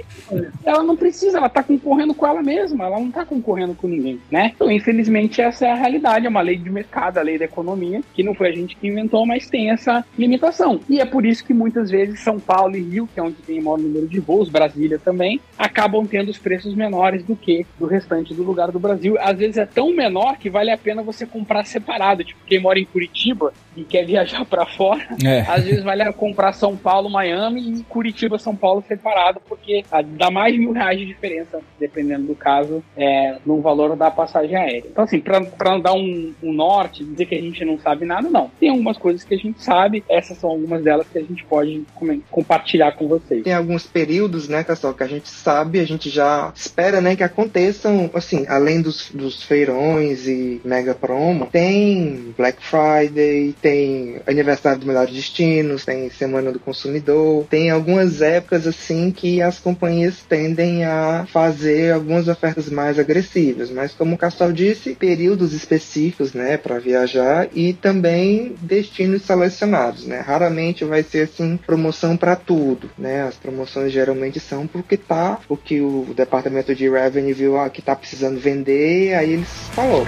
[0.64, 4.20] Ela não precisa, ela tá concorrendo com ela mesma, ela não tá concorrendo com ninguém,
[4.30, 4.52] né?
[4.54, 8.02] Então, infelizmente, essa é a realidade, é uma lei de mercado, a lei da economia,
[8.14, 10.80] que não foi a gente que inventou, mas tem essa limitação.
[10.88, 13.60] E é por isso que muitas vezes São Paulo e Rio, que é onde tem
[13.60, 17.86] o maior número de voos, Brasília também, acabam tendo os preços menores do que do
[17.86, 19.16] restante do lugar do Brasil.
[19.20, 22.24] Às vezes vezes é tão menor que vale a pena você comprar separado.
[22.24, 25.40] Tipo, quem mora em Curitiba e quer viajar para fora, é.
[25.40, 29.84] às vezes vale a comprar São Paulo, Miami e Curitiba, São Paulo separado, porque
[30.16, 34.56] dá mais de mil reais de diferença, dependendo do caso, é, no valor da passagem
[34.56, 34.84] aérea.
[34.90, 38.28] Então, assim, para não dar um, um norte, dizer que a gente não sabe nada,
[38.28, 38.50] não.
[38.58, 41.84] Tem algumas coisas que a gente sabe, essas são algumas delas que a gente pode
[42.30, 43.44] compartilhar com vocês.
[43.44, 47.22] Tem alguns períodos, né, pessoal, que a gente sabe, a gente já espera, né, que
[47.22, 54.78] aconteçam, assim, além dos, dos os feirões e mega promo, tem Black Friday, tem aniversário
[54.78, 60.84] do melhores destinos, tem Semana do Consumidor, tem algumas épocas assim que as companhias tendem
[60.84, 66.78] a fazer algumas ofertas mais agressivas, mas como o Castal disse, períodos específicos, né, para
[66.78, 70.20] viajar e também destinos selecionados, né?
[70.20, 73.22] Raramente vai ser assim promoção para tudo, né?
[73.22, 77.96] As promoções geralmente são porque tá, porque o departamento de revenue viu ah, que tá
[77.96, 80.06] precisando vender, aí eles falou.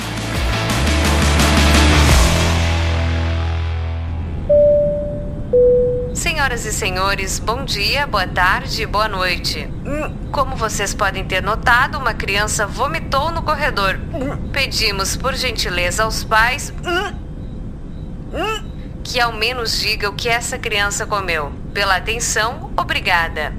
[6.48, 9.68] Senhoras e senhores, bom dia, boa tarde, boa noite.
[9.84, 14.00] Hum, como vocês podem ter notado, uma criança vomitou no corredor.
[14.14, 16.72] Hum, pedimos por gentileza aos pais
[18.32, 18.70] hum,
[19.04, 21.52] que ao menos diga o que essa criança comeu.
[21.74, 23.52] Pela atenção, obrigada.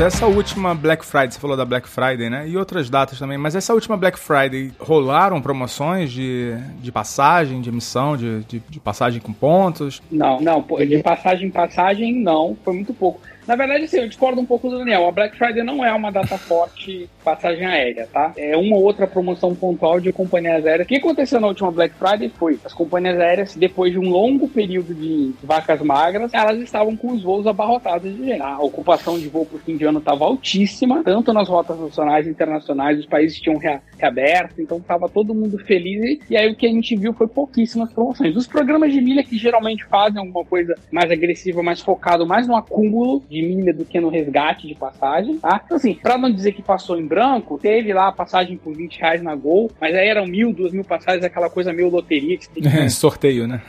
[0.00, 2.48] Essa última Black Friday, você falou da Black Friday, né?
[2.48, 7.68] E outras datas também, mas essa última Black Friday rolaram promoções de, de passagem, de
[7.68, 10.00] emissão, de, de, de passagem com pontos?
[10.08, 13.20] Não, não, de passagem passagem não, foi muito pouco.
[13.48, 15.08] Na verdade, assim, eu discordo um pouco do Daniel.
[15.08, 18.30] A Black Friday não é uma data forte passagem aérea, tá?
[18.36, 20.84] É uma outra promoção pontual de companhias aéreas.
[20.84, 24.48] O que aconteceu na última Black Friday foi as companhias aéreas, depois de um longo
[24.48, 28.42] período de vacas magras, elas estavam com os voos abarrotados de gente.
[28.42, 32.30] A ocupação de voo por fim de ano estava altíssima, tanto nas rotas nacionais e
[32.30, 33.58] internacionais, os países tinham
[34.00, 36.20] reaberto, então estava todo mundo feliz.
[36.30, 38.36] E aí o que a gente viu foi pouquíssimas promoções.
[38.36, 42.56] Os programas de milha que geralmente fazem alguma coisa mais agressiva, mais focado mais no
[42.56, 45.62] acúmulo de milha do que no resgate de passagem, tá?
[45.64, 48.98] Então, assim, pra não dizer que passou em branco, teve lá a passagem por 20
[48.98, 52.48] reais na Gol, mas aí eram mil, duas mil passagens, aquela coisa meio loteria que
[52.48, 52.90] tem que...
[52.90, 53.62] sorteio, né?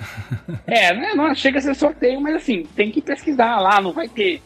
[0.67, 1.13] é, né?
[1.15, 4.41] não chega a ser sorteio, mas assim, tem que pesquisar lá, não vai ter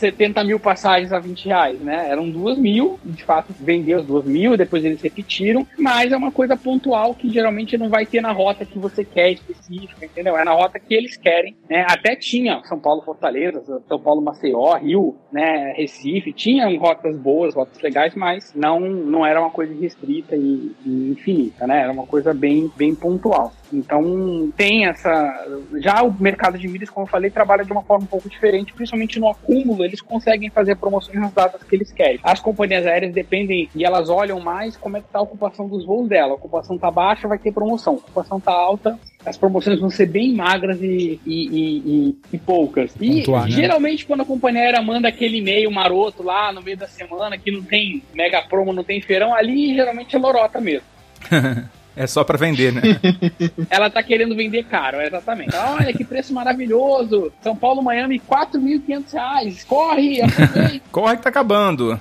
[0.00, 2.08] 70 mil passagens a 20 reais, né?
[2.08, 6.32] Eram duas mil, de fato vendeu as duas mil, depois eles repetiram, mas é uma
[6.32, 10.36] coisa pontual que geralmente não vai ter na rota que você quer específica, entendeu?
[10.36, 11.86] É na rota que eles querem, né?
[11.88, 15.72] Até tinha São Paulo Fortaleza, São Paulo Maceió, Rio, né?
[15.76, 21.10] Recife, tinham rotas boas, rotas legais, mas não, não era uma coisa restrita e, e
[21.10, 21.82] infinita, né?
[21.82, 23.52] Era uma coisa bem, bem pontual.
[23.72, 25.46] Então tem essa.
[25.76, 28.72] Já o mercado de milhas, como eu falei, trabalha de uma forma um pouco diferente,
[28.72, 32.18] principalmente no acúmulo, eles conseguem fazer promoções nas datas que eles querem.
[32.22, 35.84] As companhias aéreas dependem e elas olham mais como é que está a ocupação dos
[35.84, 36.32] voos dela.
[36.32, 37.94] A ocupação está baixa, vai ter promoção.
[37.94, 42.94] A ocupação está alta, as promoções vão ser bem magras e, e, e, e poucas.
[43.00, 43.50] E Pontuar, né?
[43.50, 47.50] geralmente quando a companhia aérea manda aquele e-mail maroto lá no meio da semana que
[47.50, 50.86] não tem mega promo, não tem feirão, ali geralmente é lorota mesmo.
[52.00, 52.80] É só pra vender, né?
[53.68, 55.54] Ela tá querendo vender caro, exatamente.
[55.54, 57.30] Olha que preço maravilhoso!
[57.42, 59.64] São Paulo, Miami, 4.500 reais.
[59.64, 60.80] Corre, aproveita.
[60.90, 62.00] Corre que tá acabando.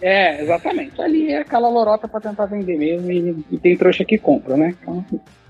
[0.00, 1.02] É, exatamente.
[1.02, 4.76] Ali é aquela lorota pra tentar vender mesmo e, e tem trouxa que compra, né?
[4.80, 5.04] Então,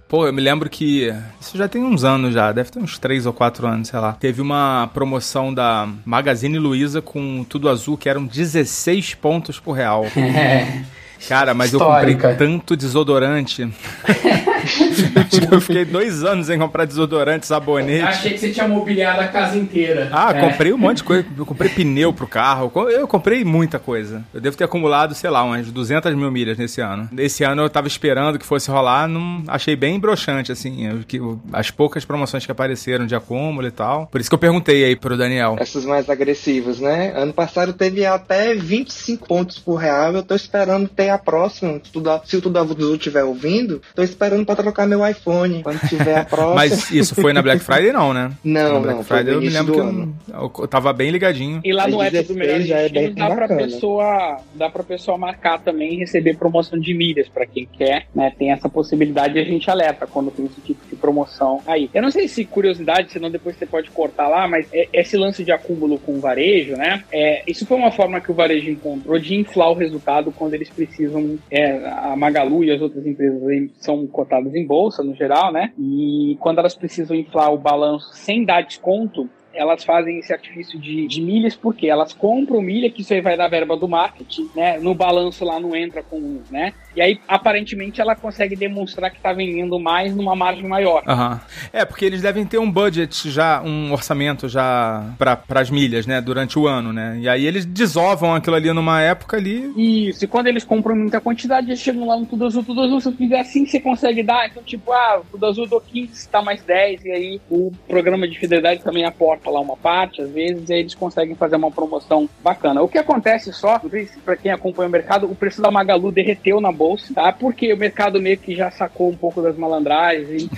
[0.08, 1.12] Pô, eu me lembro que.
[1.38, 4.14] Isso já tem uns anos já, deve ter uns 3 ou 4 anos, sei lá.
[4.14, 10.06] Teve uma promoção da Magazine Luiza com tudo azul que eram 16 pontos por real.
[10.16, 10.82] É.
[11.28, 12.28] Cara, mas eu Histórica.
[12.30, 13.68] comprei tanto desodorante.
[14.66, 18.02] Acho que eu fiquei dois anos sem comprar desodorante, sabonete.
[18.04, 20.08] Achei que você tinha mobiliado a casa inteira.
[20.12, 20.40] Ah, É.
[20.40, 21.26] comprei um monte de coisa.
[21.36, 22.72] Eu comprei pneu pro carro.
[22.90, 24.24] Eu comprei muita coisa.
[24.34, 27.08] Eu devo ter acumulado, sei lá, umas 200 mil milhas nesse ano.
[27.18, 30.86] Esse ano eu tava esperando que fosse rolar, não achei bem broxante, assim.
[30.86, 31.20] eu- que,
[31.52, 34.06] as poucas promoções que apareceram de acúmulo e tal.
[34.06, 35.56] Por isso que eu perguntei aí pro Daniel.
[35.60, 37.12] Essas mais agressivas, né?
[37.16, 40.12] Ano passado teve até 25 pontos por real.
[40.12, 41.80] Eu tô esperando ter a próxima.
[42.24, 45.62] Se, o Tudo Azul estiver ouvindo, tô esperando pra trocar meu iPhone.
[45.62, 46.54] Quando tiver a próxima.
[46.54, 48.32] Mas isso foi na Black Friday, não, né?
[48.44, 51.60] Não, na Black não, Friday eu me lembro que eu, eu tava bem ligadinho.
[51.64, 53.62] E lá no app do 16 Melhor já é bem dá pra bacana.
[53.62, 58.32] pessoa, dá pra pessoa marcar também e receber promoção de milhas pra quem quer, né?
[58.38, 61.90] Tem essa possibilidade e a gente alerta quando tem esse tipo de promoção aí.
[61.92, 65.44] Eu não sei se curiosidade, senão depois você pode cortar lá, mas é- esse lance
[65.44, 67.02] de acúmulo com o varejo, né?
[67.12, 70.68] É, isso foi uma forma que o varejo encontrou de inflar o resultado quando eles
[70.70, 71.38] precisam.
[71.50, 75.72] é, a Magalu e as outras empresas aí são cotadas em bolsa no geral, né?
[75.78, 81.06] E quando elas precisam inflar o balanço sem dar desconto, elas fazem esse artifício de,
[81.06, 84.78] de milhas porque elas compram milha, que isso aí vai dar verba do marketing, né?
[84.78, 86.72] No balanço lá não entra com, né?
[86.94, 91.02] E aí, aparentemente, ela consegue demonstrar que está vendendo mais numa margem maior.
[91.06, 91.40] Aham.
[91.70, 96.22] É, porque eles devem ter um budget já, um orçamento já para as milhas, né?
[96.22, 97.18] Durante o ano, né?
[97.20, 99.72] E aí eles desovam aquilo ali numa época ali.
[100.08, 103.00] Isso, e quando eles compram muita quantidade, eles chegam lá no Tudo Azul, Tudo Azul,
[103.00, 104.46] se eu fizer assim, você consegue dar.
[104.48, 108.38] Então, tipo, ah, Tudo Azul dou 15, tá mais 10, e aí o programa de
[108.38, 112.28] fidelidade também aporta lá uma parte, às vezes, e aí eles conseguem fazer uma promoção
[112.42, 112.82] bacana.
[112.82, 113.80] O que acontece só,
[114.24, 117.32] para quem acompanha o mercado, o preço da Magalu derreteu na bolsa, tá?
[117.32, 120.50] Porque o mercado meio que já sacou um pouco das malandragens e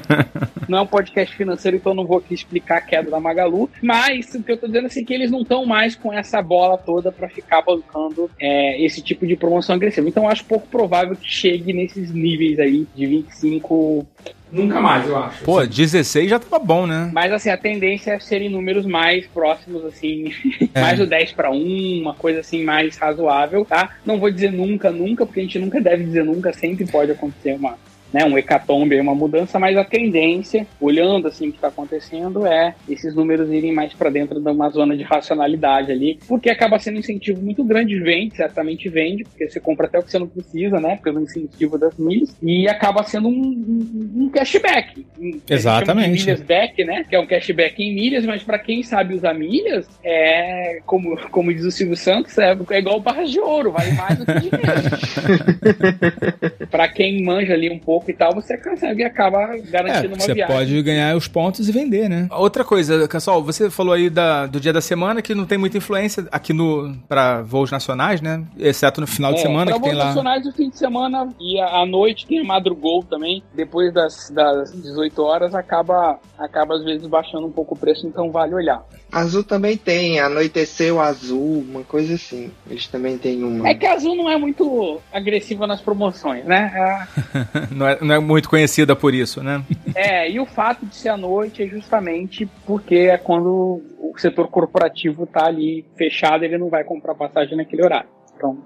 [0.68, 4.34] não é um podcast financeiro, então não vou aqui explicar a queda da Magalu, mas
[4.34, 6.76] o que eu tô dizendo assim, é que eles não estão mais com essa bola
[6.76, 10.08] toda para ficar bancando é, esse tipo de promoção agressiva.
[10.08, 14.06] Então eu acho pouco provável que chegue nesses níveis aí de 25.
[14.50, 15.44] Nunca mais, eu acho.
[15.44, 17.10] Pô, 16 já tava bom, né?
[17.12, 20.32] Mas assim, a tendência é serem números mais próximos, assim,
[20.74, 23.96] mais do 10 para 1, uma coisa assim mais razoável, tá?
[24.04, 27.52] Não vou dizer nunca, nunca, porque a gente nunca deve dizer nunca, sempre pode acontecer
[27.54, 27.76] uma,
[28.12, 32.46] né, um hecatombe, aí, uma mudança, mas a tendência, olhando assim o que está acontecendo,
[32.46, 36.78] é esses números irem mais para dentro de uma zona de racionalidade ali, porque acaba
[36.78, 40.18] sendo um incentivo muito grande, vende, certamente vende, porque você compra até o que você
[40.18, 45.06] não precisa, né, pelo incentivo das milhas, e acaba sendo um, um- um cashback.
[45.18, 46.24] Um- Exatamente.
[46.24, 49.86] Milhas back, né, que é um cashback em milhas, mas para quem sabe usar milhas,
[50.04, 54.18] é, como, como diz o Silvio Santos, é, é igual barras de ouro, vale mais
[54.18, 54.58] do que dinheiro.
[56.70, 60.34] Pra quem manja ali um pouco e tal, você consegue acaba É, garantindo uma você
[60.34, 60.54] viagem.
[60.56, 62.28] pode ganhar os pontos e vender, né?
[62.30, 65.78] Outra coisa, Cassol, você falou aí da- do dia da semana que não tem muita
[65.78, 68.42] influência aqui no para voos nacionais, né?
[68.58, 70.04] Exceto no final de É, semana pra que tem voos lá.
[70.06, 73.42] nacionais o fim de semana e a, à noite tem a madrugol também.
[73.54, 78.30] Depois das, das 18 horas acaba, acaba às vezes baixando um pouco o preço, então
[78.30, 78.82] vale olhar.
[79.10, 82.50] Azul também tem, anoiteceu azul, uma coisa assim.
[82.68, 83.66] Eles também têm uma.
[83.66, 87.06] É que a Azul não é muito agressiva nas promoções, né?
[87.72, 89.62] não, é, não é muito conhecida por isso, né?
[89.94, 94.48] É, e o fato de ser à noite é justamente porque é quando o setor
[94.48, 98.08] corporativo tá ali fechado, ele não vai comprar passagem naquele horário.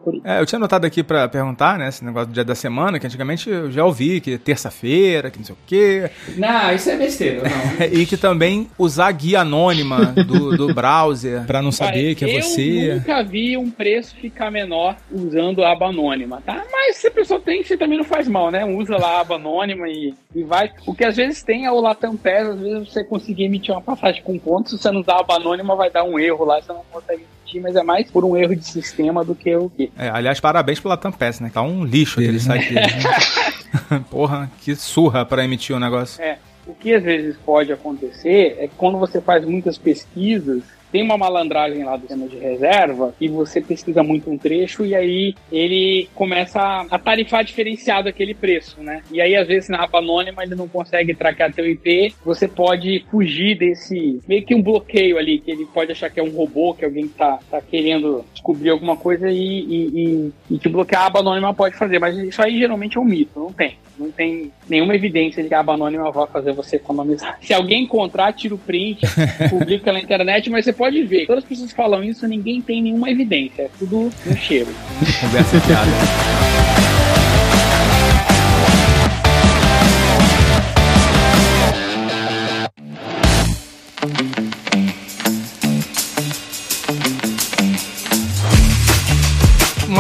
[0.05, 0.27] Por isso.
[0.27, 3.07] É, eu tinha anotado aqui pra perguntar, né, esse negócio do dia da semana, que
[3.07, 7.43] antigamente eu já ouvi que terça-feira, que não sei o quê, Não, isso é besteira,
[7.43, 7.87] não.
[7.93, 12.25] e que também usar a guia anônima do, do browser pra não saber Cara, que
[12.25, 12.95] é eu você.
[12.95, 16.65] nunca vi um preço ficar menor usando a aba anônima, tá?
[16.71, 18.65] Mas se a pessoa tem, você também não faz mal, né?
[18.65, 20.71] Usa lá a aba anônima e, e vai.
[20.87, 23.81] O que às vezes tem é o Latam Pass, às vezes você conseguir emitir uma
[23.81, 26.61] passagem com pontos, se você não usar a aba anônima vai dar um erro lá,
[26.61, 29.69] você não consegue emitir, mas é mais por um erro de sistema do que o
[29.69, 29.91] quê?
[29.99, 31.51] É, aliás, parabéns pela Tampass, né?
[31.53, 32.87] Tá um lixo aquele site dele.
[32.87, 34.05] né?
[34.11, 36.23] Porra, que surra pra emitir o negócio.
[36.23, 40.63] É, o que às vezes pode acontecer é que quando você faz muitas pesquisas,
[40.93, 44.95] tem uma malandragem lá do sistema de reserva e você pesquisa muito um trecho e
[44.95, 49.03] aí ele começa a- tarifar diferenciado aquele preço, né?
[49.11, 53.05] E aí, às vezes, na aba anônima ele não consegue tracar teu IP, você pode
[53.11, 56.75] fugir desse meio que um bloqueio ali, que ele pode achar que é um robô,
[56.75, 61.07] que alguém tá, tá querendo descobrir alguma coisa e, e, e, e que bloquear a
[61.07, 63.77] aba anônima pode fazer, mas isso aí geralmente é um mito, não tem.
[63.99, 67.39] Não tem nenhuma evidência de que a aba anônima vai fazer você economizar.
[67.43, 69.03] Se alguém encontrar, tira o print,
[69.51, 71.27] publica na internet, mas você pode ver.
[71.27, 73.63] Todas as pessoas falam isso, ninguém tem nenhuma evidência.
[73.63, 74.69] É tudo no cheiro.
[75.21, 76.72] Conversa fiada.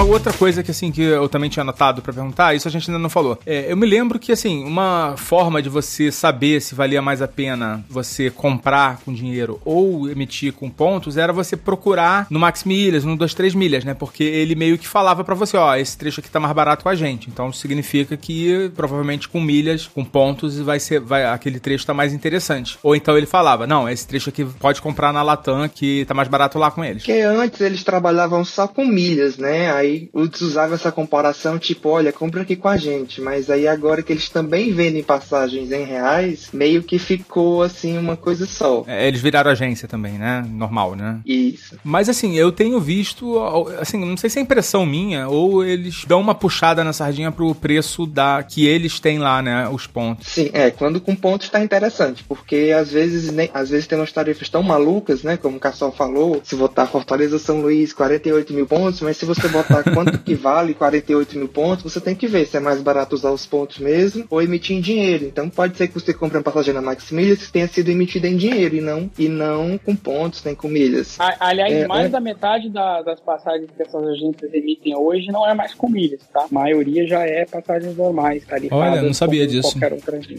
[0.02, 2.90] Uma outra coisa que assim que eu também tinha anotado pra perguntar, isso a gente
[2.90, 3.38] ainda não falou.
[3.46, 7.28] É, eu me lembro que assim, uma forma de você saber se valia mais a
[7.28, 13.04] pena você comprar com dinheiro ou emitir com pontos era você procurar no Max Milhas,
[13.04, 13.94] no 23 milhas, né?
[13.94, 16.88] Porque ele meio que falava pra você, ó, esse trecho aqui tá mais barato com
[16.88, 17.30] a gente.
[17.30, 22.12] Então significa que provavelmente com milhas, com pontos vai ser vai aquele trecho tá mais
[22.12, 22.76] interessante.
[22.82, 26.26] Ou então ele falava, não, esse trecho aqui pode comprar na Latam que tá mais
[26.26, 27.04] barato lá com eles.
[27.04, 29.72] Porque antes eles trabalhavam só com milhas, né?
[29.72, 33.20] Aí eles usavam essa comparação, tipo, olha, compra aqui com a gente.
[33.20, 38.16] Mas aí agora que eles também vendem passagens em reais, meio que ficou assim uma
[38.16, 38.84] coisa só.
[38.86, 40.44] É, eles viraram agência também, né?
[40.48, 41.20] Normal, né?
[41.26, 41.78] Isso.
[41.84, 43.38] Mas assim, eu tenho visto,
[43.80, 47.54] assim, não sei se é impressão minha, ou eles dão uma puxada na sardinha pro
[47.54, 49.68] preço da que eles têm lá, né?
[49.68, 50.28] Os pontos.
[50.28, 54.12] Sim, é, quando com pontos tá interessante, porque às vezes nem, às vezes tem umas
[54.12, 55.36] tarifas tão malucas, né?
[55.36, 59.48] Como o Cassol falou, se botar Fortaleza São Luís, 48 mil pontos, mas se você
[59.48, 63.14] botar quanto que vale 48 mil pontos, você tem que ver se é mais barato
[63.14, 65.24] usar os pontos mesmo ou emitir em dinheiro.
[65.26, 68.26] Então pode ser que você compre uma passagem na Max Milhas que tenha sido emitida
[68.28, 71.16] em dinheiro e não, e não com pontos, nem com milhas.
[71.18, 72.08] A- Aliás, É, mais é.
[72.08, 76.20] da metade da- das passagens que essas agências emitem hoje não é mais com milhas,
[76.32, 76.42] tá?
[76.50, 78.92] A maioria já é passagens normais, tarifadas.
[78.92, 79.68] Olha, não sabia disso.
[79.74, 79.92] Outra.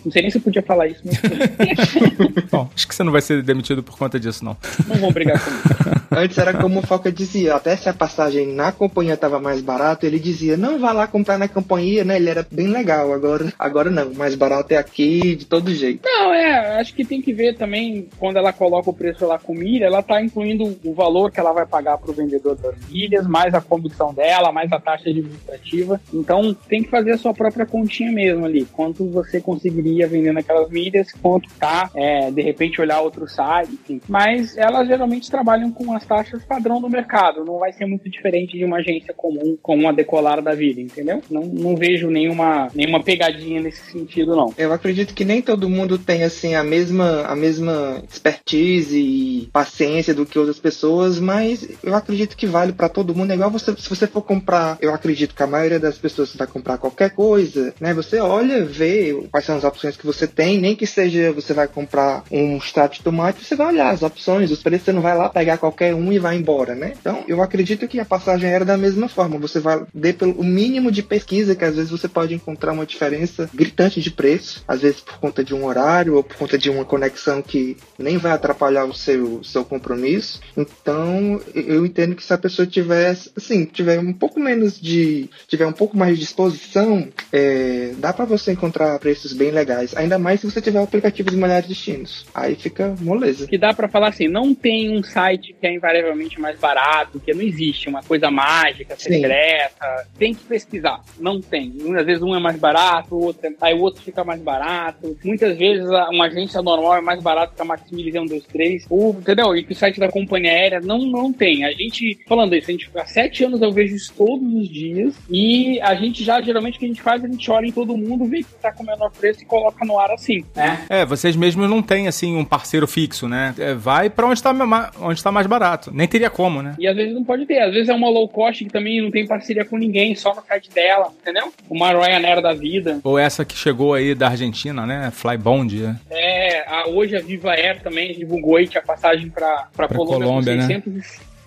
[0.05, 1.19] Não sei nem se eu podia falar isso, mas
[2.51, 4.55] Bom, acho que você não vai ser demitido por conta disso, não.
[4.87, 5.63] não vão brigar comigo.
[6.11, 10.05] Antes era como o Foca dizia, até se a passagem na companhia tava mais barata,
[10.05, 12.17] ele dizia, não vá lá comprar na companhia, né?
[12.17, 13.11] Ele era bem legal.
[13.11, 16.01] Agora, agora não, mais barato é aqui de todo jeito.
[16.05, 19.53] Não, é, acho que tem que ver também, quando ela coloca o preço lá com
[19.53, 23.53] milha, ela tá incluindo o valor que ela vai pagar pro vendedor das milhas, mais
[23.53, 25.99] a comissão dela, mais a taxa administrativa.
[26.13, 28.65] Então tem que fazer a sua própria continha mesmo ali.
[28.65, 34.01] Quanto você conseguiria vendendo aquelas milhas, quanto tá, é, de repente olhar outro site, enfim.
[34.07, 37.45] Mas elas geralmente trabalham com as taxas padrão do mercado.
[37.45, 41.21] Não vai ser muito diferente de uma agência comum, como a Decolar da vida, entendeu?
[41.29, 44.53] Não, não vejo nenhuma, nenhuma pegadinha nesse sentido, não.
[44.57, 50.13] Eu acredito que nem todo mundo tem assim a mesma a mesma expertise e paciência
[50.13, 53.31] do que outras pessoas, mas eu acredito que vale pra todo mundo.
[53.31, 56.47] É igual você, se você for comprar, eu acredito que a maioria das pessoas vai
[56.47, 57.93] comprar qualquer coisa, né?
[57.93, 61.67] Você olha, vê quais são as opções que você tem, nem que seja você vai
[61.67, 65.15] comprar um extrato de tomate, você vai olhar as opções, os preços, você não vai
[65.17, 66.93] lá pegar qualquer um e vai embora, né?
[66.99, 69.37] Então, eu acredito que a passagem era da mesma forma.
[69.39, 73.49] Você vai ver pelo mínimo de pesquisa que às vezes você pode encontrar uma diferença
[73.53, 76.85] gritante de preço, às vezes por conta de um horário ou por conta de uma
[76.85, 80.41] conexão que nem vai atrapalhar o seu, seu compromisso.
[80.57, 85.65] Então, eu entendo que se a pessoa tiver, assim, tiver um pouco menos de, tiver
[85.65, 89.95] um pouco mais de disposição, é, dá para você encontrar preços bem legais.
[89.95, 92.25] Ainda mais se você tiver o aplicativo de melhores destinos.
[92.33, 93.47] Aí fica moleza.
[93.47, 97.33] que dá pra falar assim, não tem um site que é invariavelmente mais barato, que
[97.33, 99.13] não existe uma coisa mágica, Sim.
[99.13, 100.07] secreta.
[100.17, 101.73] Tem que pesquisar, não tem.
[101.97, 105.17] Às vezes um é mais barato, o outro é- aí o outro fica mais barato.
[105.23, 109.55] Muitas vezes uma agência normal é mais barato que a Maximilian 123, ou, entendeu?
[109.55, 111.63] E que o site da companhia aérea não, não tem.
[111.65, 115.15] A gente, falando isso, a gente há sete anos eu vejo isso todos os dias
[115.29, 117.95] e a gente já, geralmente, o que a gente faz, a gente olha em todo
[117.97, 120.43] mundo, vê que tá com o menor preço e coloca no ar assim.
[120.89, 123.53] É, vocês mesmos não têm, assim, um parceiro fixo, né?
[123.57, 124.53] É, vai pra onde tá,
[124.99, 125.91] onde tá mais barato.
[125.93, 126.75] Nem teria como, né?
[126.79, 127.59] E às vezes não pode ter.
[127.59, 130.41] Às vezes é uma low cost que também não tem parceria com ninguém, só no
[130.43, 131.51] site dela, entendeu?
[131.69, 132.99] Uma Ryanair da vida.
[133.03, 135.11] Ou essa que chegou aí da Argentina, né?
[135.11, 135.75] Flybond.
[135.81, 135.99] né?
[136.09, 139.97] É, a, hoje a Viva Air também divulgou aí que a passagem pra, pra, Pra
[139.97, 140.83] Colômbia, Colômbia, né?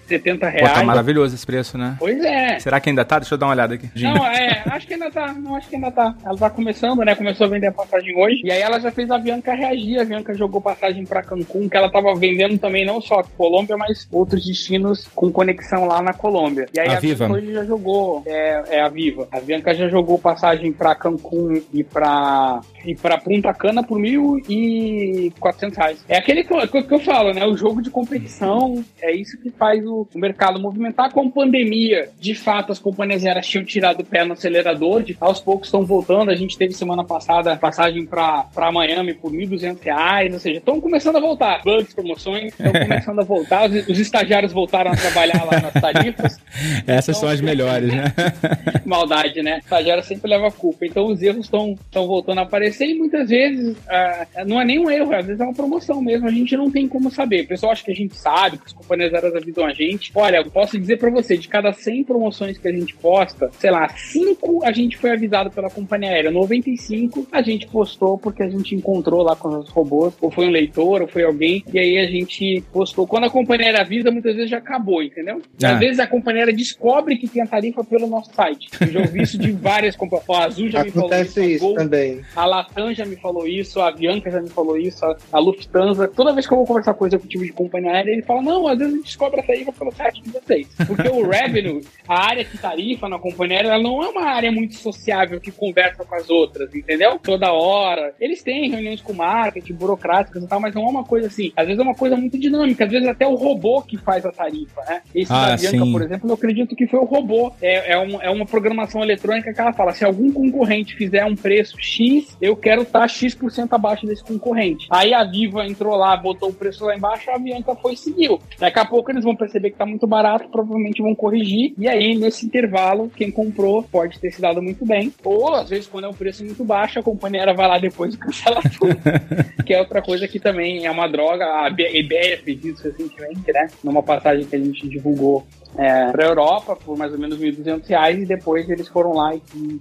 [0.07, 0.87] Por 670 Pô, tá reais.
[0.87, 1.97] maravilhoso esse preço, né?
[1.99, 2.59] Pois é.
[2.61, 3.19] Será que ainda tá?
[3.19, 3.91] Deixa eu dar uma olhada aqui.
[3.97, 6.15] Não, é, acho que ainda tá, não acho que ainda tá.
[6.25, 7.15] Ela tá começando, né?
[7.15, 8.41] Começou a vender a passagem hoje.
[8.45, 10.01] E aí ela já fez a Bianca reagir.
[10.01, 14.07] A Bianca jogou passagem pra Cancún, que ela tava vendendo também não só Colômbia, mas
[14.11, 16.67] outros destinos com conexão lá na Colômbia.
[16.75, 17.27] E aí A a, Viva.
[17.27, 19.29] Bianca hoje já jogou, é, é a Viva.
[19.33, 24.39] A Bianca já jogou passagem pra Cancún e pra, e pra Punta Cana por mil
[24.49, 26.05] e quatrocentos reais.
[26.09, 27.45] É aquele que eu, que eu falo, né?
[27.47, 31.13] O jogo de competição é isso que faz o, o mercado movimentar.
[31.13, 35.17] Com a pandemia, de fato, as companhias aéreas tinham tirado o pé no acelerador, de,
[35.21, 36.31] aos poucos estão voltando.
[36.31, 40.81] A gente teve semana passada passagem pra, pra Miami por 1.200 reais, ou seja, estão
[40.81, 41.63] começando a voltar.
[41.63, 43.71] Bugs, promoções, estão começando a voltar.
[43.71, 46.39] Os, os estagiários voltaram a trabalhar lá nas tarifas.
[46.87, 48.13] Essas são as melhores, né?
[48.85, 49.57] Maldade, né?
[49.57, 50.87] O estagiário sempre leva a culpa.
[50.87, 54.91] Então os erros estão voltando a aparecer e muitas vezes ah, não é nem um
[54.91, 56.27] erro, às vezes é uma promoção mesmo.
[56.27, 57.43] A gente não tem como saber.
[57.43, 59.86] O pessoal acha que a gente sabe, que as companhias aéreas avisam a gente.
[60.15, 63.71] Olha, eu posso dizer pra você, de cada 100 promoções que a gente posta, sei
[63.71, 68.49] lá, 5 a gente foi avisado pela companhia aérea, 95 a gente postou porque a
[68.49, 71.99] gente encontrou lá com os robôs, ou foi um leitor, ou foi alguém, e aí
[71.99, 73.07] a gente postou.
[73.07, 75.41] Quando a companhia aérea avisa, muitas vezes já acabou, entendeu?
[75.63, 75.73] Ah.
[75.73, 78.69] Às vezes a companhia aérea descobre que tem a tarifa pelo nosso site.
[78.81, 80.29] Eu já ouvi isso de várias companhias.
[80.29, 82.21] A Azul já me falou Acontece a isso Gol também.
[82.35, 86.09] a Latam já me falou isso, a Bianca já me falou isso, a, a Lufthansa.
[86.09, 88.67] Toda vez que eu vou conversar com o executivo de companhia aérea, ele fala: Não,
[88.67, 90.69] às vezes a gente descobre a tarifa pelo site de vocês.
[90.87, 94.51] Porque o revenue, a área que tarifa na companhia aérea, ela não é uma área
[94.51, 97.19] muito sociável que conversa com as outras, entendeu?
[97.19, 98.15] Toda hora.
[98.21, 101.53] Eles têm reuniões com marketing, burocráticas e tal, mas não é uma coisa assim.
[101.57, 104.33] Às vezes é uma coisa muito dinâmica, às vezes até o robô que faz a
[104.33, 105.03] tarifa, né?
[105.15, 105.93] Esse Ah, da Bianca, sim.
[105.93, 107.53] por exemplo, eu acredito que foi o robô.
[107.61, 111.35] É, é, um- é uma programação eletrônica que ela fala: se algum concorrente fizer um
[111.37, 114.87] preço X, eu quero estar X% abaixo desse concorrente.
[114.91, 118.41] Aí a Viva entrou lá, botou o preço lá embaixo, a Bianca foi e seguiu.
[118.59, 121.75] Daqui a pouco eles vão perceber que tá muito barato, provavelmente vão corrigir.
[121.79, 125.13] E aí, nesse intervalo, quem comprou pode ter se dado muito bem.
[125.25, 128.15] Ou, às vezes, quando é um preço muito baixo, a companhia aérea vai lá depois
[128.15, 128.97] e cancela tudo.
[129.65, 131.45] que é outra coisa que também é uma droga.
[131.45, 133.69] A Iberia fez isso recentemente, né?
[133.83, 135.45] Numa passagem que a gente divulgou
[135.77, 139.35] é, para a Europa por mais ou menos 1.200 reais e depois eles foram lá
[139.35, 139.41] e,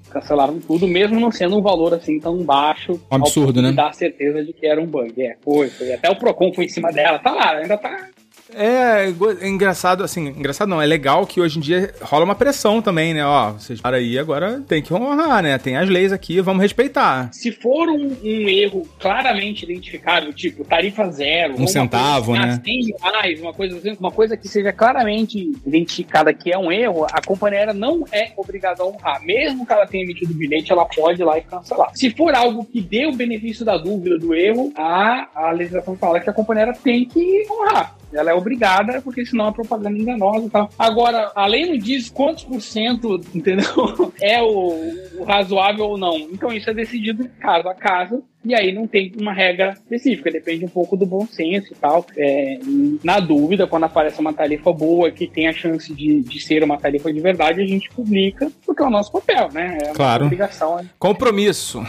[0.10, 3.00] cancelaram tudo, mesmo não sendo um valor assim tão baixo.
[3.12, 3.72] Um absurdo, né?
[3.72, 5.14] Dar certeza de que era um bug.
[5.22, 5.94] É, foi, foi.
[5.94, 7.20] Até o Procon foi em cima dela.
[7.20, 8.10] Tá lá, ainda tá.
[8.54, 12.82] É, é engraçado, assim, engraçado não, é legal que hoje em dia rola uma pressão
[12.82, 13.26] também, né?
[13.26, 15.58] Ó, vocês para aí, agora tem que honrar, né?
[15.58, 17.30] Tem as leis aqui, vamos respeitar.
[17.34, 22.54] Se for um, um erro claramente identificável, tipo tarifa zero, Um centavo, coisa, né?
[22.54, 26.58] assim, ah, 100 reais, uma coisa assim, uma coisa que seja claramente identificada que é
[26.58, 29.24] um erro, a companhia aérea não é obrigada a honrar.
[29.24, 31.90] Mesmo que ela tenha emitido o bilhete, ela pode ir lá e cancelar.
[31.94, 36.20] Se for algo que dê o benefício da dúvida do erro, a, a legislação fala
[36.20, 37.96] que a companhia aérea tem que honrar.
[38.16, 40.70] Ela é obrigada, porque senão é propaganda enganosa e tal.
[40.78, 43.66] Agora, a lei não diz quantos por cento, entendeu?
[44.22, 44.74] É o,
[45.20, 46.18] o razoável ou não.
[46.18, 48.24] Então isso é decidido caso a caso.
[48.44, 52.06] E aí não tem uma regra específica, depende um pouco do bom senso e tal.
[52.16, 52.60] É,
[53.04, 56.78] na dúvida, quando aparece uma tarifa boa que tem a chance de, de ser uma
[56.78, 59.80] tarifa de verdade, a gente publica, porque é o nosso papel, né?
[59.82, 60.26] É a Claro.
[60.26, 60.76] obrigação.
[60.78, 60.86] né?
[61.00, 61.84] Compromisso.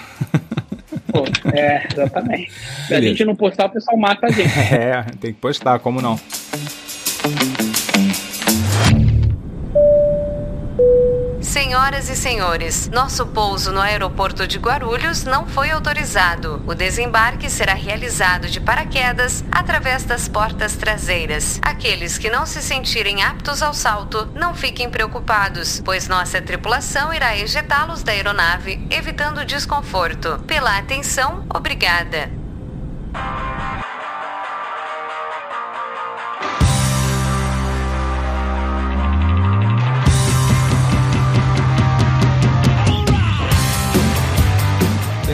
[1.57, 2.53] É, exatamente.
[2.87, 4.47] Se a gente não postar, o pessoal mata a gente.
[4.77, 6.19] É, tem que postar, como não?
[11.77, 16.62] Senhoras e senhores, nosso pouso no aeroporto de Guarulhos não foi autorizado.
[16.66, 21.61] O desembarque será realizado de paraquedas através das portas traseiras.
[21.61, 27.37] Aqueles que não se sentirem aptos ao salto, não fiquem preocupados, pois nossa tripulação irá
[27.37, 30.43] ejetá-los da aeronave, evitando desconforto.
[30.47, 32.46] Pela atenção, obrigada.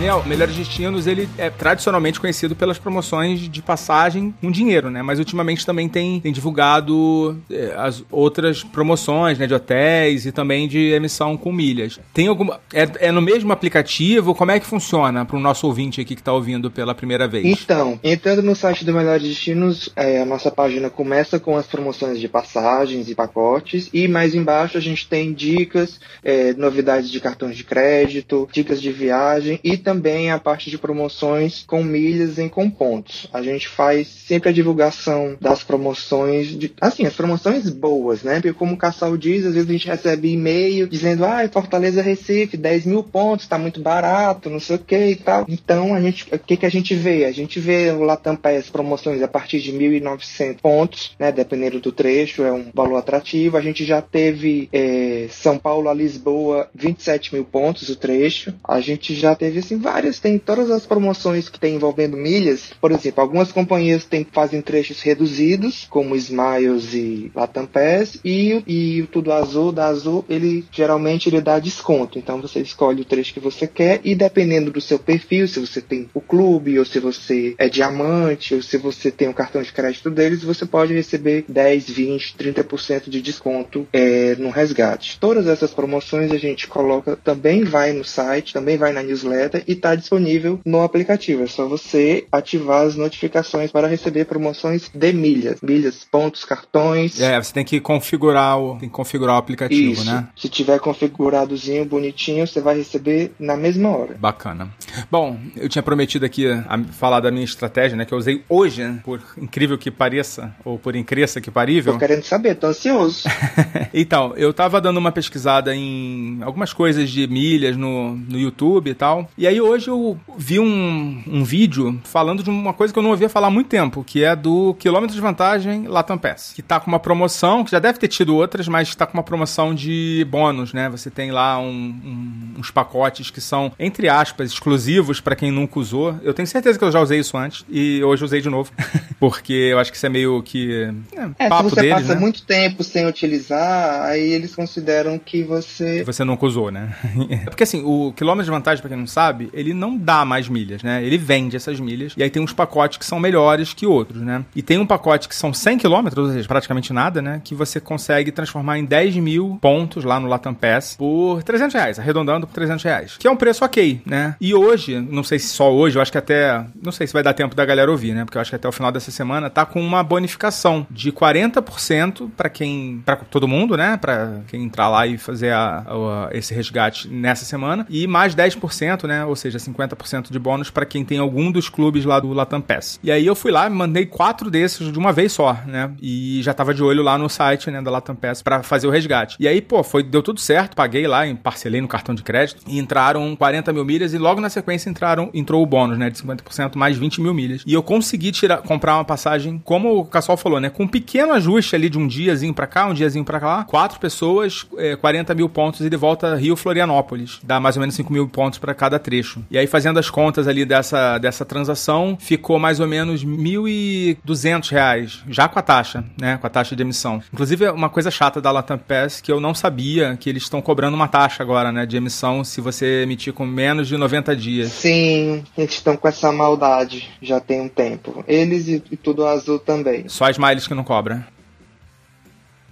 [0.02, 5.00] Daniel, Melhores Destinos, ele é tradicionalmente conhecido pelas promoções de passagem com dinheiro, né?
[5.00, 9.46] Mas ultimamente também tem, tem divulgado eh, as outras promoções, né?
[9.46, 12.00] De hotéis e também de emissão com milhas.
[12.12, 12.58] Tem alguma...
[12.74, 14.34] É, é no mesmo aplicativo?
[14.34, 17.46] Como é que funciona para o nosso ouvinte aqui que está ouvindo pela primeira vez?
[17.46, 22.18] Então, entrando no site do Melhores Destinos, é, a nossa página começa com as promoções
[22.18, 27.56] de passagens e pacotes, e mais embaixo a gente tem dicas, é, novidades de cartões
[27.56, 29.91] de crédito, dicas de viagem e também
[30.30, 33.26] a parte de promoções com milhas e com pontos.
[33.32, 38.34] A gente faz sempre a divulgação das promoções, de, assim, as promoções boas, né?
[38.34, 42.56] Porque como o Cassal diz, às vezes a gente recebe e-mail dizendo, ah, Fortaleza Recife,
[42.56, 45.44] 10 mil pontos, tá muito barato, não sei o que e tal.
[45.48, 47.24] Então, a gente, o que que a gente vê?
[47.24, 51.32] A gente vê o Latam Pass promoções a partir de 1.900 pontos, né?
[51.32, 53.56] Dependendo do trecho, é um valor atrativo.
[53.56, 58.54] A gente já teve é, São Paulo a Lisboa, 27 mil pontos o trecho.
[58.64, 62.70] A gente já teve, assim, várias, tem todas as promoções que tem envolvendo milhas.
[62.80, 69.02] Por exemplo, algumas companhias tem, fazem trechos reduzidos, como Smiles e Latam Pass, e, e
[69.02, 72.18] o Tudo Azul, da Azul, ele geralmente ele dá desconto.
[72.18, 75.80] Então você escolhe o trecho que você quer e dependendo do seu perfil, se você
[75.80, 79.72] tem o clube, ou se você é diamante, ou se você tem o cartão de
[79.72, 85.18] crédito deles, você pode receber 10, 20, 30% de desconto é, no resgate.
[85.18, 89.74] Todas essas promoções a gente coloca, também vai no site, também vai na newsletter e
[89.74, 91.42] está disponível no aplicativo.
[91.42, 95.60] É só você ativar as notificações para receber promoções de milhas.
[95.62, 97.20] Milhas, pontos, cartões.
[97.20, 100.04] É, você tem que configurar o, tem que configurar o aplicativo, Isso.
[100.04, 100.28] né?
[100.36, 104.16] Se tiver configuradozinho, bonitinho, você vai receber na mesma hora.
[104.18, 104.70] Bacana.
[105.10, 108.04] Bom, eu tinha prometido aqui a falar da minha estratégia, né?
[108.04, 111.94] Que eu usei hoje, né, por incrível que pareça, ou por incresça que parível.
[111.94, 113.24] Tô querendo saber, tô ansioso.
[113.92, 118.94] então, eu tava dando uma pesquisada em algumas coisas de milhas no, no YouTube e
[118.94, 119.30] tal.
[119.36, 123.10] E aí hoje eu vi um, um vídeo falando de uma coisa que eu não
[123.10, 126.52] ouvia falar há muito tempo, que é do quilômetro de vantagem Latam Pass.
[126.54, 129.22] Que tá com uma promoção, que já deve ter tido outras, mas tá com uma
[129.22, 130.88] promoção de bônus, né?
[130.90, 135.78] Você tem lá um, um, uns pacotes que são, entre aspas, exclusivos para quem nunca
[135.78, 136.18] usou.
[136.22, 138.70] Eu tenho certeza que eu já usei isso antes e hoje usei de novo.
[139.18, 140.92] Porque eu acho que isso é meio que.
[141.38, 142.20] É, papo se você deles, passa né?
[142.20, 146.02] muito tempo sem utilizar, aí eles consideram que você.
[146.02, 146.94] você nunca usou, né?
[147.32, 150.48] É porque assim, o quilômetro de vantagem, pra quem não sabe, ele não dá mais
[150.48, 151.02] milhas, né?
[151.04, 152.12] Ele vende essas milhas.
[152.16, 154.44] E aí tem uns pacotes que são melhores que outros, né?
[154.54, 157.40] E tem um pacote que são 100 quilômetros, ou seja, praticamente nada, né?
[157.44, 161.98] Que você consegue transformar em 10 mil pontos lá no Latam Pass por 300 reais,
[161.98, 163.16] arredondando por 300 reais.
[163.18, 164.36] Que é um preço ok, né?
[164.40, 166.64] E hoje, não sei se só hoje, eu acho que até.
[166.82, 168.24] Não sei se vai dar tempo da galera ouvir, né?
[168.24, 172.30] Porque eu acho que até o final dessa semana tá com uma bonificação de 40%
[172.36, 173.02] pra quem.
[173.04, 173.96] para todo mundo, né?
[173.96, 177.86] Pra quem entrar lá e fazer a- a- esse resgate nessa semana.
[177.88, 179.24] E mais 10%, né?
[179.32, 183.00] Ou seja, 50% de bônus pra quem tem algum dos clubes lá do Latam Pass.
[183.02, 185.90] E aí eu fui lá, mandei quatro desses de uma vez só, né?
[186.02, 188.90] E já tava de olho lá no site, né, da Latam Pass pra fazer o
[188.90, 189.36] resgate.
[189.40, 192.78] E aí, pô, foi, deu tudo certo, paguei lá, parcelei no cartão de crédito e
[192.78, 196.76] entraram 40 mil milhas e logo na sequência entraram, entrou o bônus, né, de 50%
[196.76, 197.62] mais 20 mil milhas.
[197.66, 201.32] E eu consegui tirar, comprar uma passagem, como o Cassol falou, né, com um pequeno
[201.32, 205.34] ajuste ali de um diazinho pra cá, um diazinho pra lá, quatro pessoas, é, 40
[205.34, 207.40] mil pontos e de volta Rio-Florianópolis.
[207.42, 209.21] Dá mais ou menos 5 mil pontos pra cada trecho.
[209.50, 215.22] E aí, fazendo as contas ali dessa, dessa transação, ficou mais ou menos 1.200 reais,
[215.28, 217.22] já com a taxa, né, com a taxa de emissão.
[217.32, 220.96] Inclusive, uma coisa chata da Latam Pass que eu não sabia que eles estão cobrando
[220.96, 224.72] uma taxa agora, né, de emissão se você emitir com menos de 90 dias.
[224.72, 228.24] Sim, eles estão com essa maldade já tem um tempo.
[228.26, 230.08] Eles e, e tudo azul também.
[230.08, 231.26] Só a Smiles que não cobra.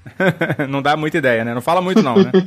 [0.68, 1.54] não dá muita ideia, né?
[1.54, 2.30] Não fala muito não, né?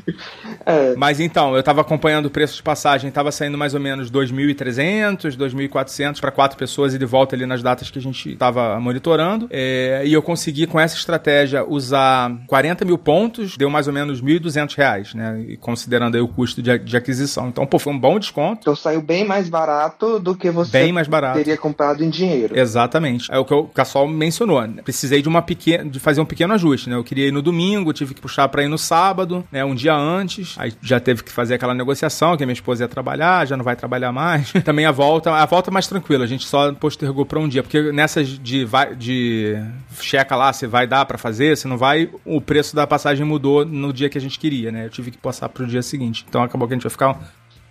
[0.65, 4.09] É, Mas então, eu tava acompanhando o preço de passagem, tava saindo mais ou menos
[4.57, 8.79] 2.300, 2.400 para quatro pessoas e de volta ali nas datas que a gente tava
[8.79, 9.47] monitorando.
[9.51, 14.21] É, e eu consegui, com essa estratégia, usar 40 mil pontos, deu mais ou menos
[14.21, 15.43] 1.200 reais, né?
[15.49, 17.49] E considerando aí o custo de, de aquisição.
[17.49, 18.59] Então, pô, foi um bom desconto.
[18.61, 21.37] então saiu bem mais barato do que você Bem mais barato.
[21.39, 22.57] teria comprado em dinheiro.
[22.57, 23.29] Exatamente.
[23.31, 24.61] É o que o Cassol mencionou.
[24.65, 24.81] né?
[24.81, 26.95] Precisei de uma pequena, de fazer um pequeno ajuste, né?
[26.95, 29.63] Eu queria ir no domingo, tive que puxar para ir no sábado, né?
[29.63, 30.55] Um dia antes.
[30.57, 33.63] Aí já teve que fazer aquela negociação que a minha esposa ia trabalhar, já não
[33.63, 34.51] vai trabalhar mais.
[34.63, 36.23] Também a volta, a volta é mais tranquila.
[36.23, 39.55] A gente só postergou para um dia, porque nessas de vai, de
[39.99, 43.65] checa lá se vai dar para fazer, se não vai, o preço da passagem mudou
[43.65, 44.85] no dia que a gente queria, né?
[44.85, 46.25] Eu tive que passar pro dia seguinte.
[46.27, 47.19] Então acabou que a gente vai ficar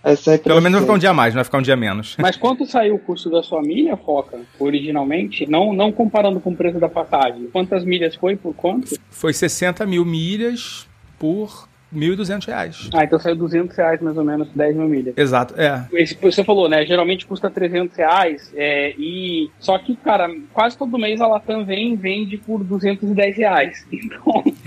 [0.05, 1.77] É pelo menos vai ficar um dia a mais, não vai ficar um dia a
[1.77, 2.17] menos.
[2.21, 5.49] Mas quanto saiu o custo da sua milha, Foca, originalmente?
[5.49, 7.49] Não, não comparando com o preço da passagem.
[7.53, 8.99] Quantas milhas foi por quanto?
[9.11, 10.89] Foi 60 mil milhas
[11.19, 12.91] por 1.200 reais.
[12.95, 15.15] Ah, então saiu 200 reais mais ou menos, 10 mil milhas.
[15.17, 15.87] Exato, é.
[15.93, 16.85] Esse, você falou, né?
[16.87, 18.53] Geralmente custa 300 reais.
[18.57, 23.37] É, e só que, cara, quase todo mês a Latam vem e vende por 210
[23.37, 23.87] reais.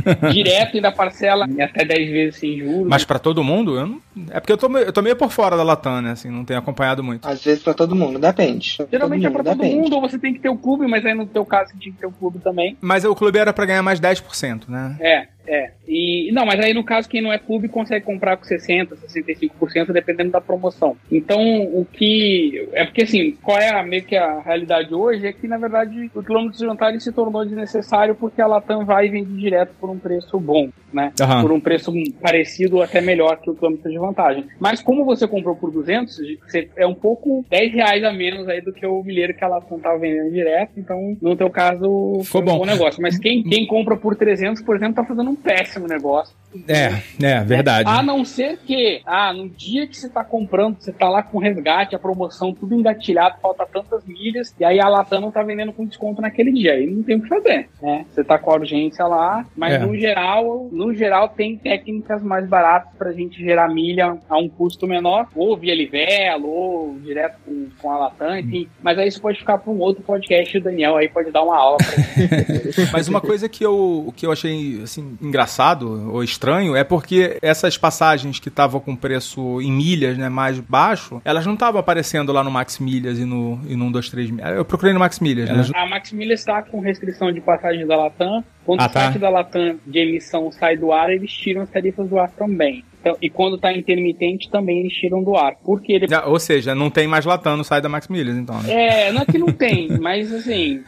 [0.05, 2.87] Então, direto e da parcela até 10 vezes sem juros.
[2.87, 4.01] Mas pra todo mundo, eu não...
[4.29, 6.11] é porque eu tô, meio- eu tô meio por fora da Latam, né?
[6.11, 7.27] Assim, não tenho acompanhado muito.
[7.27, 8.77] Às vezes pra todo mundo, depende.
[8.91, 9.75] Geralmente todo é pra todo depende.
[9.81, 11.93] mundo, ou você tem que ter o clube, mas aí no teu caso você tinha
[11.93, 12.77] que ter o clube também.
[12.81, 14.95] Mas o clube era pra ganhar mais 10%, né?
[14.99, 15.27] É.
[15.47, 15.71] É.
[15.87, 19.91] E não, mas aí no caso quem não é clube consegue comprar com 60, 65%
[19.91, 20.97] dependendo da promoção.
[21.11, 25.33] Então, o que é porque assim, qual é a, meio que a realidade hoje é
[25.33, 29.09] que na verdade o quilômetro de vantagem se tornou desnecessário porque a Latam vai e
[29.09, 31.11] vende direto por um preço bom, né?
[31.21, 31.41] Aham.
[31.41, 31.91] Por um preço
[32.21, 34.45] parecido ou até melhor que o quilômetro de vantagem.
[34.59, 38.61] Mas como você comprou por 200, você é um pouco 10 reais a menos aí
[38.61, 42.41] do que o milheiro que a Latam tava vendendo direto, então no teu caso Ficou
[42.41, 42.57] um bom.
[42.59, 43.01] bom negócio.
[43.01, 46.33] Mas quem, quem compra por 300, por exemplo, tá fazendo um péssimo negócio.
[46.69, 47.89] É, é, verdade.
[47.89, 51.37] A não ser que, ah, no dia que você tá comprando, você tá lá com
[51.37, 55.73] resgate, a promoção, tudo engatilhado, falta tantas milhas, e aí a Latam não tá vendendo
[55.73, 56.73] com desconto naquele dia.
[56.73, 58.05] Aí não tem o que fazer, né?
[58.09, 59.79] Você tá com a urgência lá, mas É.
[59.79, 64.87] no geral, no geral tem técnicas mais baratas pra gente gerar milha a um custo
[64.87, 68.69] menor, ou via Livelo, ou direto com, com a Latam, enfim.
[68.81, 71.57] Mas aí isso pode ficar pra um outro podcast, o Daniel aí pode dar uma
[71.57, 72.65] aula pra gente.
[72.93, 77.77] Mas uma coisa que eu, que eu achei assim, engraçado ou estranho é porque essas
[77.77, 82.43] passagens que estavam com preço em milhas né, mais baixo, elas não estavam aparecendo lá
[82.43, 84.55] no Max Milhas e no, e no 123 Milhas.
[84.55, 85.49] Eu procurei no Max Milhas.
[85.49, 85.63] né?
[85.75, 88.43] A Maximilha está com restrição de passagem da Latam.
[88.65, 88.99] Quando Ah, o tá.
[89.01, 92.83] site da Latam de emissão sai do ar, eles tiram as tarifas do ar também.
[92.99, 95.53] Então, e quando está intermitente, também eles tiram do ar.
[95.63, 96.07] Porque ele.
[96.11, 98.59] Ah, Ou seja, não tem mais Latam no site da Max Milhas, então.
[98.63, 98.71] Né?
[99.07, 100.83] É, não é que não tem, mas assim,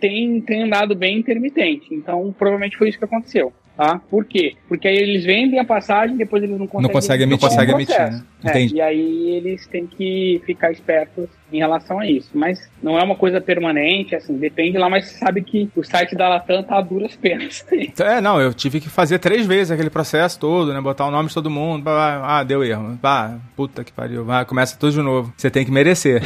[0.00, 1.86] tem, tem andado bem intermitente.
[1.92, 3.52] Então, provavelmente foi isso que aconteceu.
[3.80, 3.98] Tá?
[4.10, 4.56] Por quê?
[4.68, 7.46] Porque aí eles vendem a passagem, depois eles não conseguem, consegue emitir.
[7.50, 8.02] Então, é Não consegue processo.
[8.04, 8.30] emitir, né?
[8.44, 12.30] É, e aí eles têm que ficar espertos em relação a isso.
[12.34, 16.14] Mas não é uma coisa permanente, assim, depende lá, mas você sabe que o site
[16.14, 17.64] da Latam tá a duras penas.
[18.00, 20.80] É, não, eu tive que fazer três vezes aquele processo todo, né?
[20.80, 21.82] Botar o nome de todo mundo.
[21.82, 22.98] blá, blá, Ah, deu erro.
[23.02, 24.24] Ah, puta que pariu.
[24.24, 25.32] Vai, começa tudo de novo.
[25.36, 26.22] Você tem que merecer.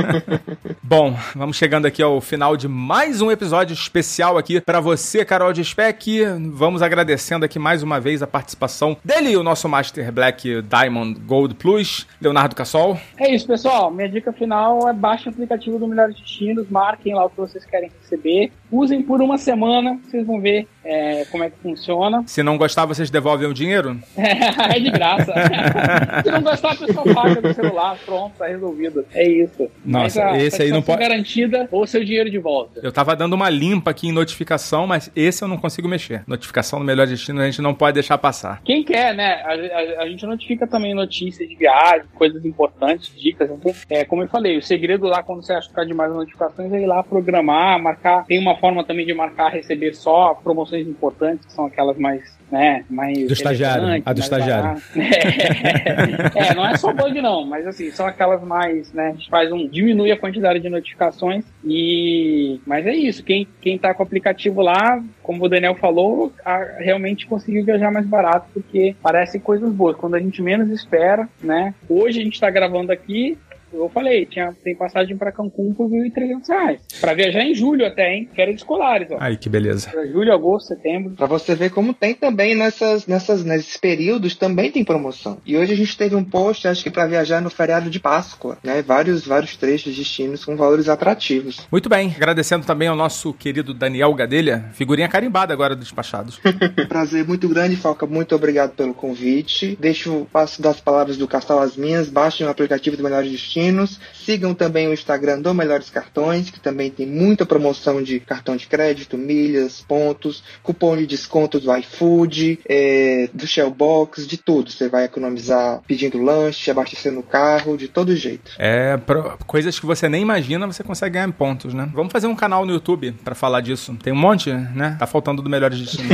[0.82, 5.52] Bom, vamos chegando aqui ao final de mais um episódio especial aqui pra você, Carol
[5.52, 6.22] de Speck.
[6.52, 11.54] Vamos agradecendo aqui mais uma vez a participação dele, o nosso Master Black Diamond Gold
[11.54, 12.98] Plus, Leonardo Cassol.
[13.18, 13.90] É isso, pessoal.
[13.90, 17.64] Minha dica final é baixe o aplicativo do Melhores Destinos, marquem lá o que vocês
[17.64, 22.22] querem receber, usem por uma semana, vocês vão ver é, como é que funciona.
[22.28, 23.98] Se não gostar, vocês devolvem o dinheiro?
[24.16, 25.32] é de graça.
[26.24, 29.04] Se não gostar, a pessoa paga do celular, pronto, tá resolvido.
[29.12, 29.68] É isso.
[29.84, 32.80] Nossa, a esse aí não pode- garantida ou seu dinheiro de volta.
[32.82, 36.22] Eu tava dando uma limpa aqui em notificação, mas esse eu não consigo mexer.
[36.26, 38.60] Notificação do Melhor Destino a gente não pode deixar passar.
[38.64, 39.42] Quem quer, né?
[39.44, 43.50] A, a- a gente notifica também notícias de viagem, coisas importantes, dicas.
[43.50, 46.16] Então, é, como eu falei, o segredo lá, quando você acha que tá demais as
[46.16, 48.24] notificações, é ir lá programar, marcar.
[48.26, 52.84] Tem uma forma também de marcar, receber só promoções importantes, que são aquelas mais, né,
[52.90, 53.26] mais...
[53.26, 54.82] Do estagiário, a do estagiário.
[54.96, 59.28] É, é, não é só bug não, mas assim, são aquelas mais, né, a gente
[59.28, 59.66] faz um...
[59.68, 62.60] diminui a quantidade de notificações e...
[62.66, 66.76] Mas é isso, quem, quem tá com o aplicativo lá, como o Daniel falou, a-
[66.78, 69.96] realmente conseguiu viajar mais barato, porque parecem coisas boas.
[69.96, 71.74] Quando a gente menos espera, né?
[71.88, 73.38] Hoje a gente tá gravando aqui,
[73.72, 76.80] eu falei, tinha, tem passagem para Cancún por 1.300 reais.
[77.00, 78.28] Pra viajar em julho até, hein?
[78.34, 79.16] Férias escolares, ó.
[79.20, 79.90] Ai, que beleza.
[79.90, 81.12] Pra julho, agosto, setembro.
[81.12, 85.38] Pra você ver como tem também nessas, nessas, nesses períodos também tem promoção.
[85.44, 88.58] E hoje a gente teve um post, acho que pra viajar no feriado de Páscoa,
[88.62, 88.82] né?
[88.82, 91.66] Vários, vários trechos destinos com valores atrativos.
[91.70, 96.40] Muito bem, agradecendo também ao nosso querido Daniel Gadelha, figurinha carimbada agora dos despachados.
[96.88, 98.06] Prazer muito grande, Falca.
[98.06, 99.76] Muito obrigado pelo convite.
[99.78, 102.08] Deixo passo das palavras do Castal às minhas.
[102.08, 104.00] Baixem o aplicativo do Melhores Destinos.
[104.14, 108.66] Sigam também o Instagram do Melhores Cartões, que também tem muita promoção de cartão de
[108.66, 114.70] crédito, milhas, pontos, cupom de desconto do iFood, é, do Shellbox, de tudo.
[114.70, 118.52] Você vai economizar pedindo lanche, abastecendo o carro, de todo jeito.
[118.58, 121.88] É, pro- coisas que você nem imagina, você consegue ganhar em pontos, né?
[121.94, 123.96] Vamos fazer um canal no YouTube pra falar disso.
[124.02, 124.96] Tem um monte, né?
[124.98, 126.10] Tá faltando do Melhores Destinos.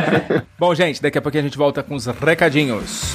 [0.58, 3.14] Bom, gente, daqui a pouquinho a gente volta com os recadinhos.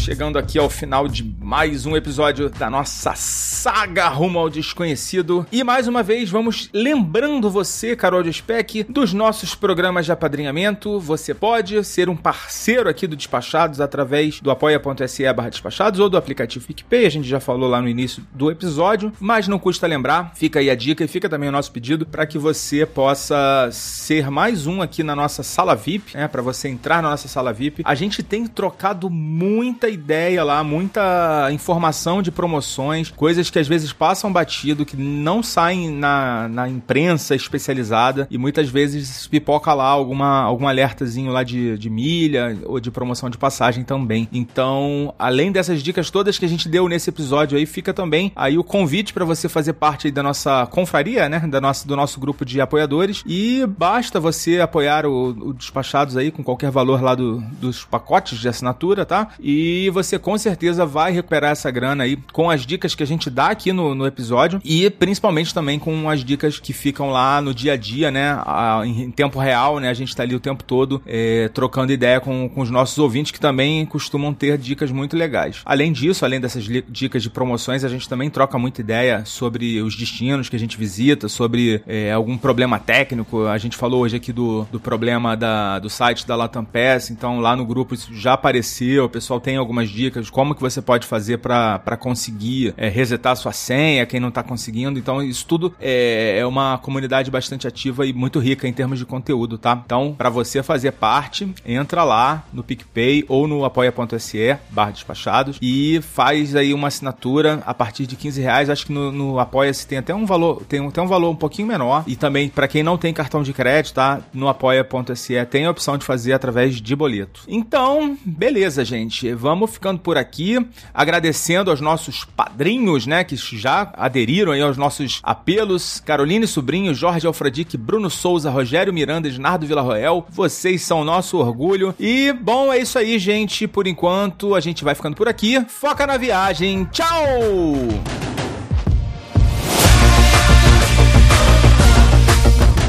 [0.00, 5.46] Chegando aqui ao final de mais um episódio da nossa saga rumo ao desconhecido.
[5.52, 10.98] E mais uma vez vamos lembrando você, Carol de Spec, dos nossos programas de apadrinhamento.
[10.98, 16.16] Você pode ser um parceiro aqui do Despachados através do apoia.se barra despachados ou do
[16.16, 17.04] aplicativo PicPay.
[17.04, 20.32] A gente já falou lá no início do episódio, mas não custa lembrar.
[20.34, 24.30] Fica aí a dica e fica também o nosso pedido para que você possa ser
[24.30, 26.26] mais um aqui na nossa sala VIP, né?
[26.26, 27.82] Para você entrar na nossa sala VIP.
[27.84, 33.92] A gente tem trocado muita ideia lá, muita informação de promoções, coisas que às vezes
[33.92, 40.42] passam batido, que não saem na, na imprensa especializada e muitas vezes pipoca lá alguma,
[40.42, 44.28] algum alertazinho lá de, de milha ou de promoção de passagem também.
[44.32, 48.58] Então, além dessas dicas todas que a gente deu nesse episódio aí, fica também aí
[48.58, 51.40] o convite para você fazer parte da nossa confraria, né?
[51.40, 53.22] Da nossa, do nosso grupo de apoiadores.
[53.26, 58.38] E basta você apoiar o, o Despachados aí com qualquer valor lá do, dos pacotes
[58.38, 59.28] de assinatura, tá?
[59.40, 63.30] E você com certeza vai recuperar essa grana aí com as dicas que a gente
[63.30, 67.54] dá aqui no, no episódio e principalmente também com as dicas que ficam lá no
[67.54, 68.32] dia a dia, né?
[68.44, 69.88] A, em tempo real, né?
[69.88, 73.32] A gente tá ali o tempo todo é, trocando ideia com, com os nossos ouvintes
[73.32, 75.60] que também costumam ter dicas muito legais.
[75.64, 79.96] Além disso, além dessas dicas de promoções, a gente também troca muita ideia sobre os
[79.96, 83.46] destinos que a gente visita, sobre é, algum problema técnico.
[83.46, 87.40] A gente falou hoje aqui do, do problema da, do site da Latam Pass, então
[87.40, 91.06] lá no grupo isso já apareceu, o pessoal tem algumas dicas como que você pode
[91.06, 94.98] fazer para conseguir é, resetar sua senha, quem não tá conseguindo.
[94.98, 99.06] Então isso tudo é, é uma comunidade bastante ativa e muito rica em termos de
[99.06, 99.80] conteúdo, tá?
[99.84, 106.00] Então, para você fazer parte, entra lá no PicPay ou no apoia.se barra despachados e
[106.02, 108.70] faz aí uma assinatura a partir de 15 reais.
[108.70, 111.68] Acho que no, no Apoia-se tem até um valor, tem até um valor um pouquinho
[111.68, 112.04] menor.
[112.06, 114.20] E também, para quem não tem cartão de crédito, tá?
[114.32, 117.42] No apoia.se tem a opção de fazer através de boleto.
[117.46, 119.32] Então, beleza, gente.
[119.32, 120.58] Vamos ficando por aqui,
[120.92, 126.00] agradecendo aos nossos padrinhos, né, que já aderiram aí aos nossos apelos.
[126.00, 130.26] Caroline Sobrinho, Jorge Alfredique, Bruno Souza, Rogério Miranda, Ednardo Villarroel.
[130.30, 131.94] Vocês são nosso orgulho.
[131.98, 133.66] E, bom, é isso aí, gente.
[133.66, 135.64] Por enquanto, a gente vai ficando por aqui.
[135.68, 136.84] Foca na viagem.
[136.86, 137.30] Tchau!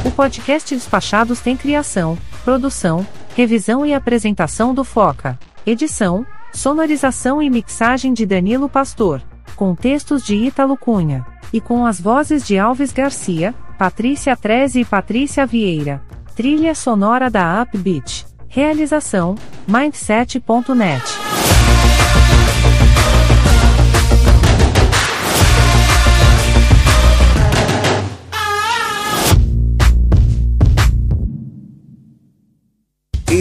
[0.04, 5.38] O podcast Despachados tem criação, produção, revisão e apresentação do Foca.
[5.64, 9.22] Edição, sonorização e mixagem de Danilo Pastor.
[9.56, 11.26] Com textos de Ítalo Cunha.
[11.52, 16.02] E com as vozes de Alves Garcia, Patrícia Treze e Patrícia Vieira.
[16.34, 18.26] Trilha sonora da Upbeat.
[18.48, 19.34] Realização:
[19.66, 21.21] Mindset.net.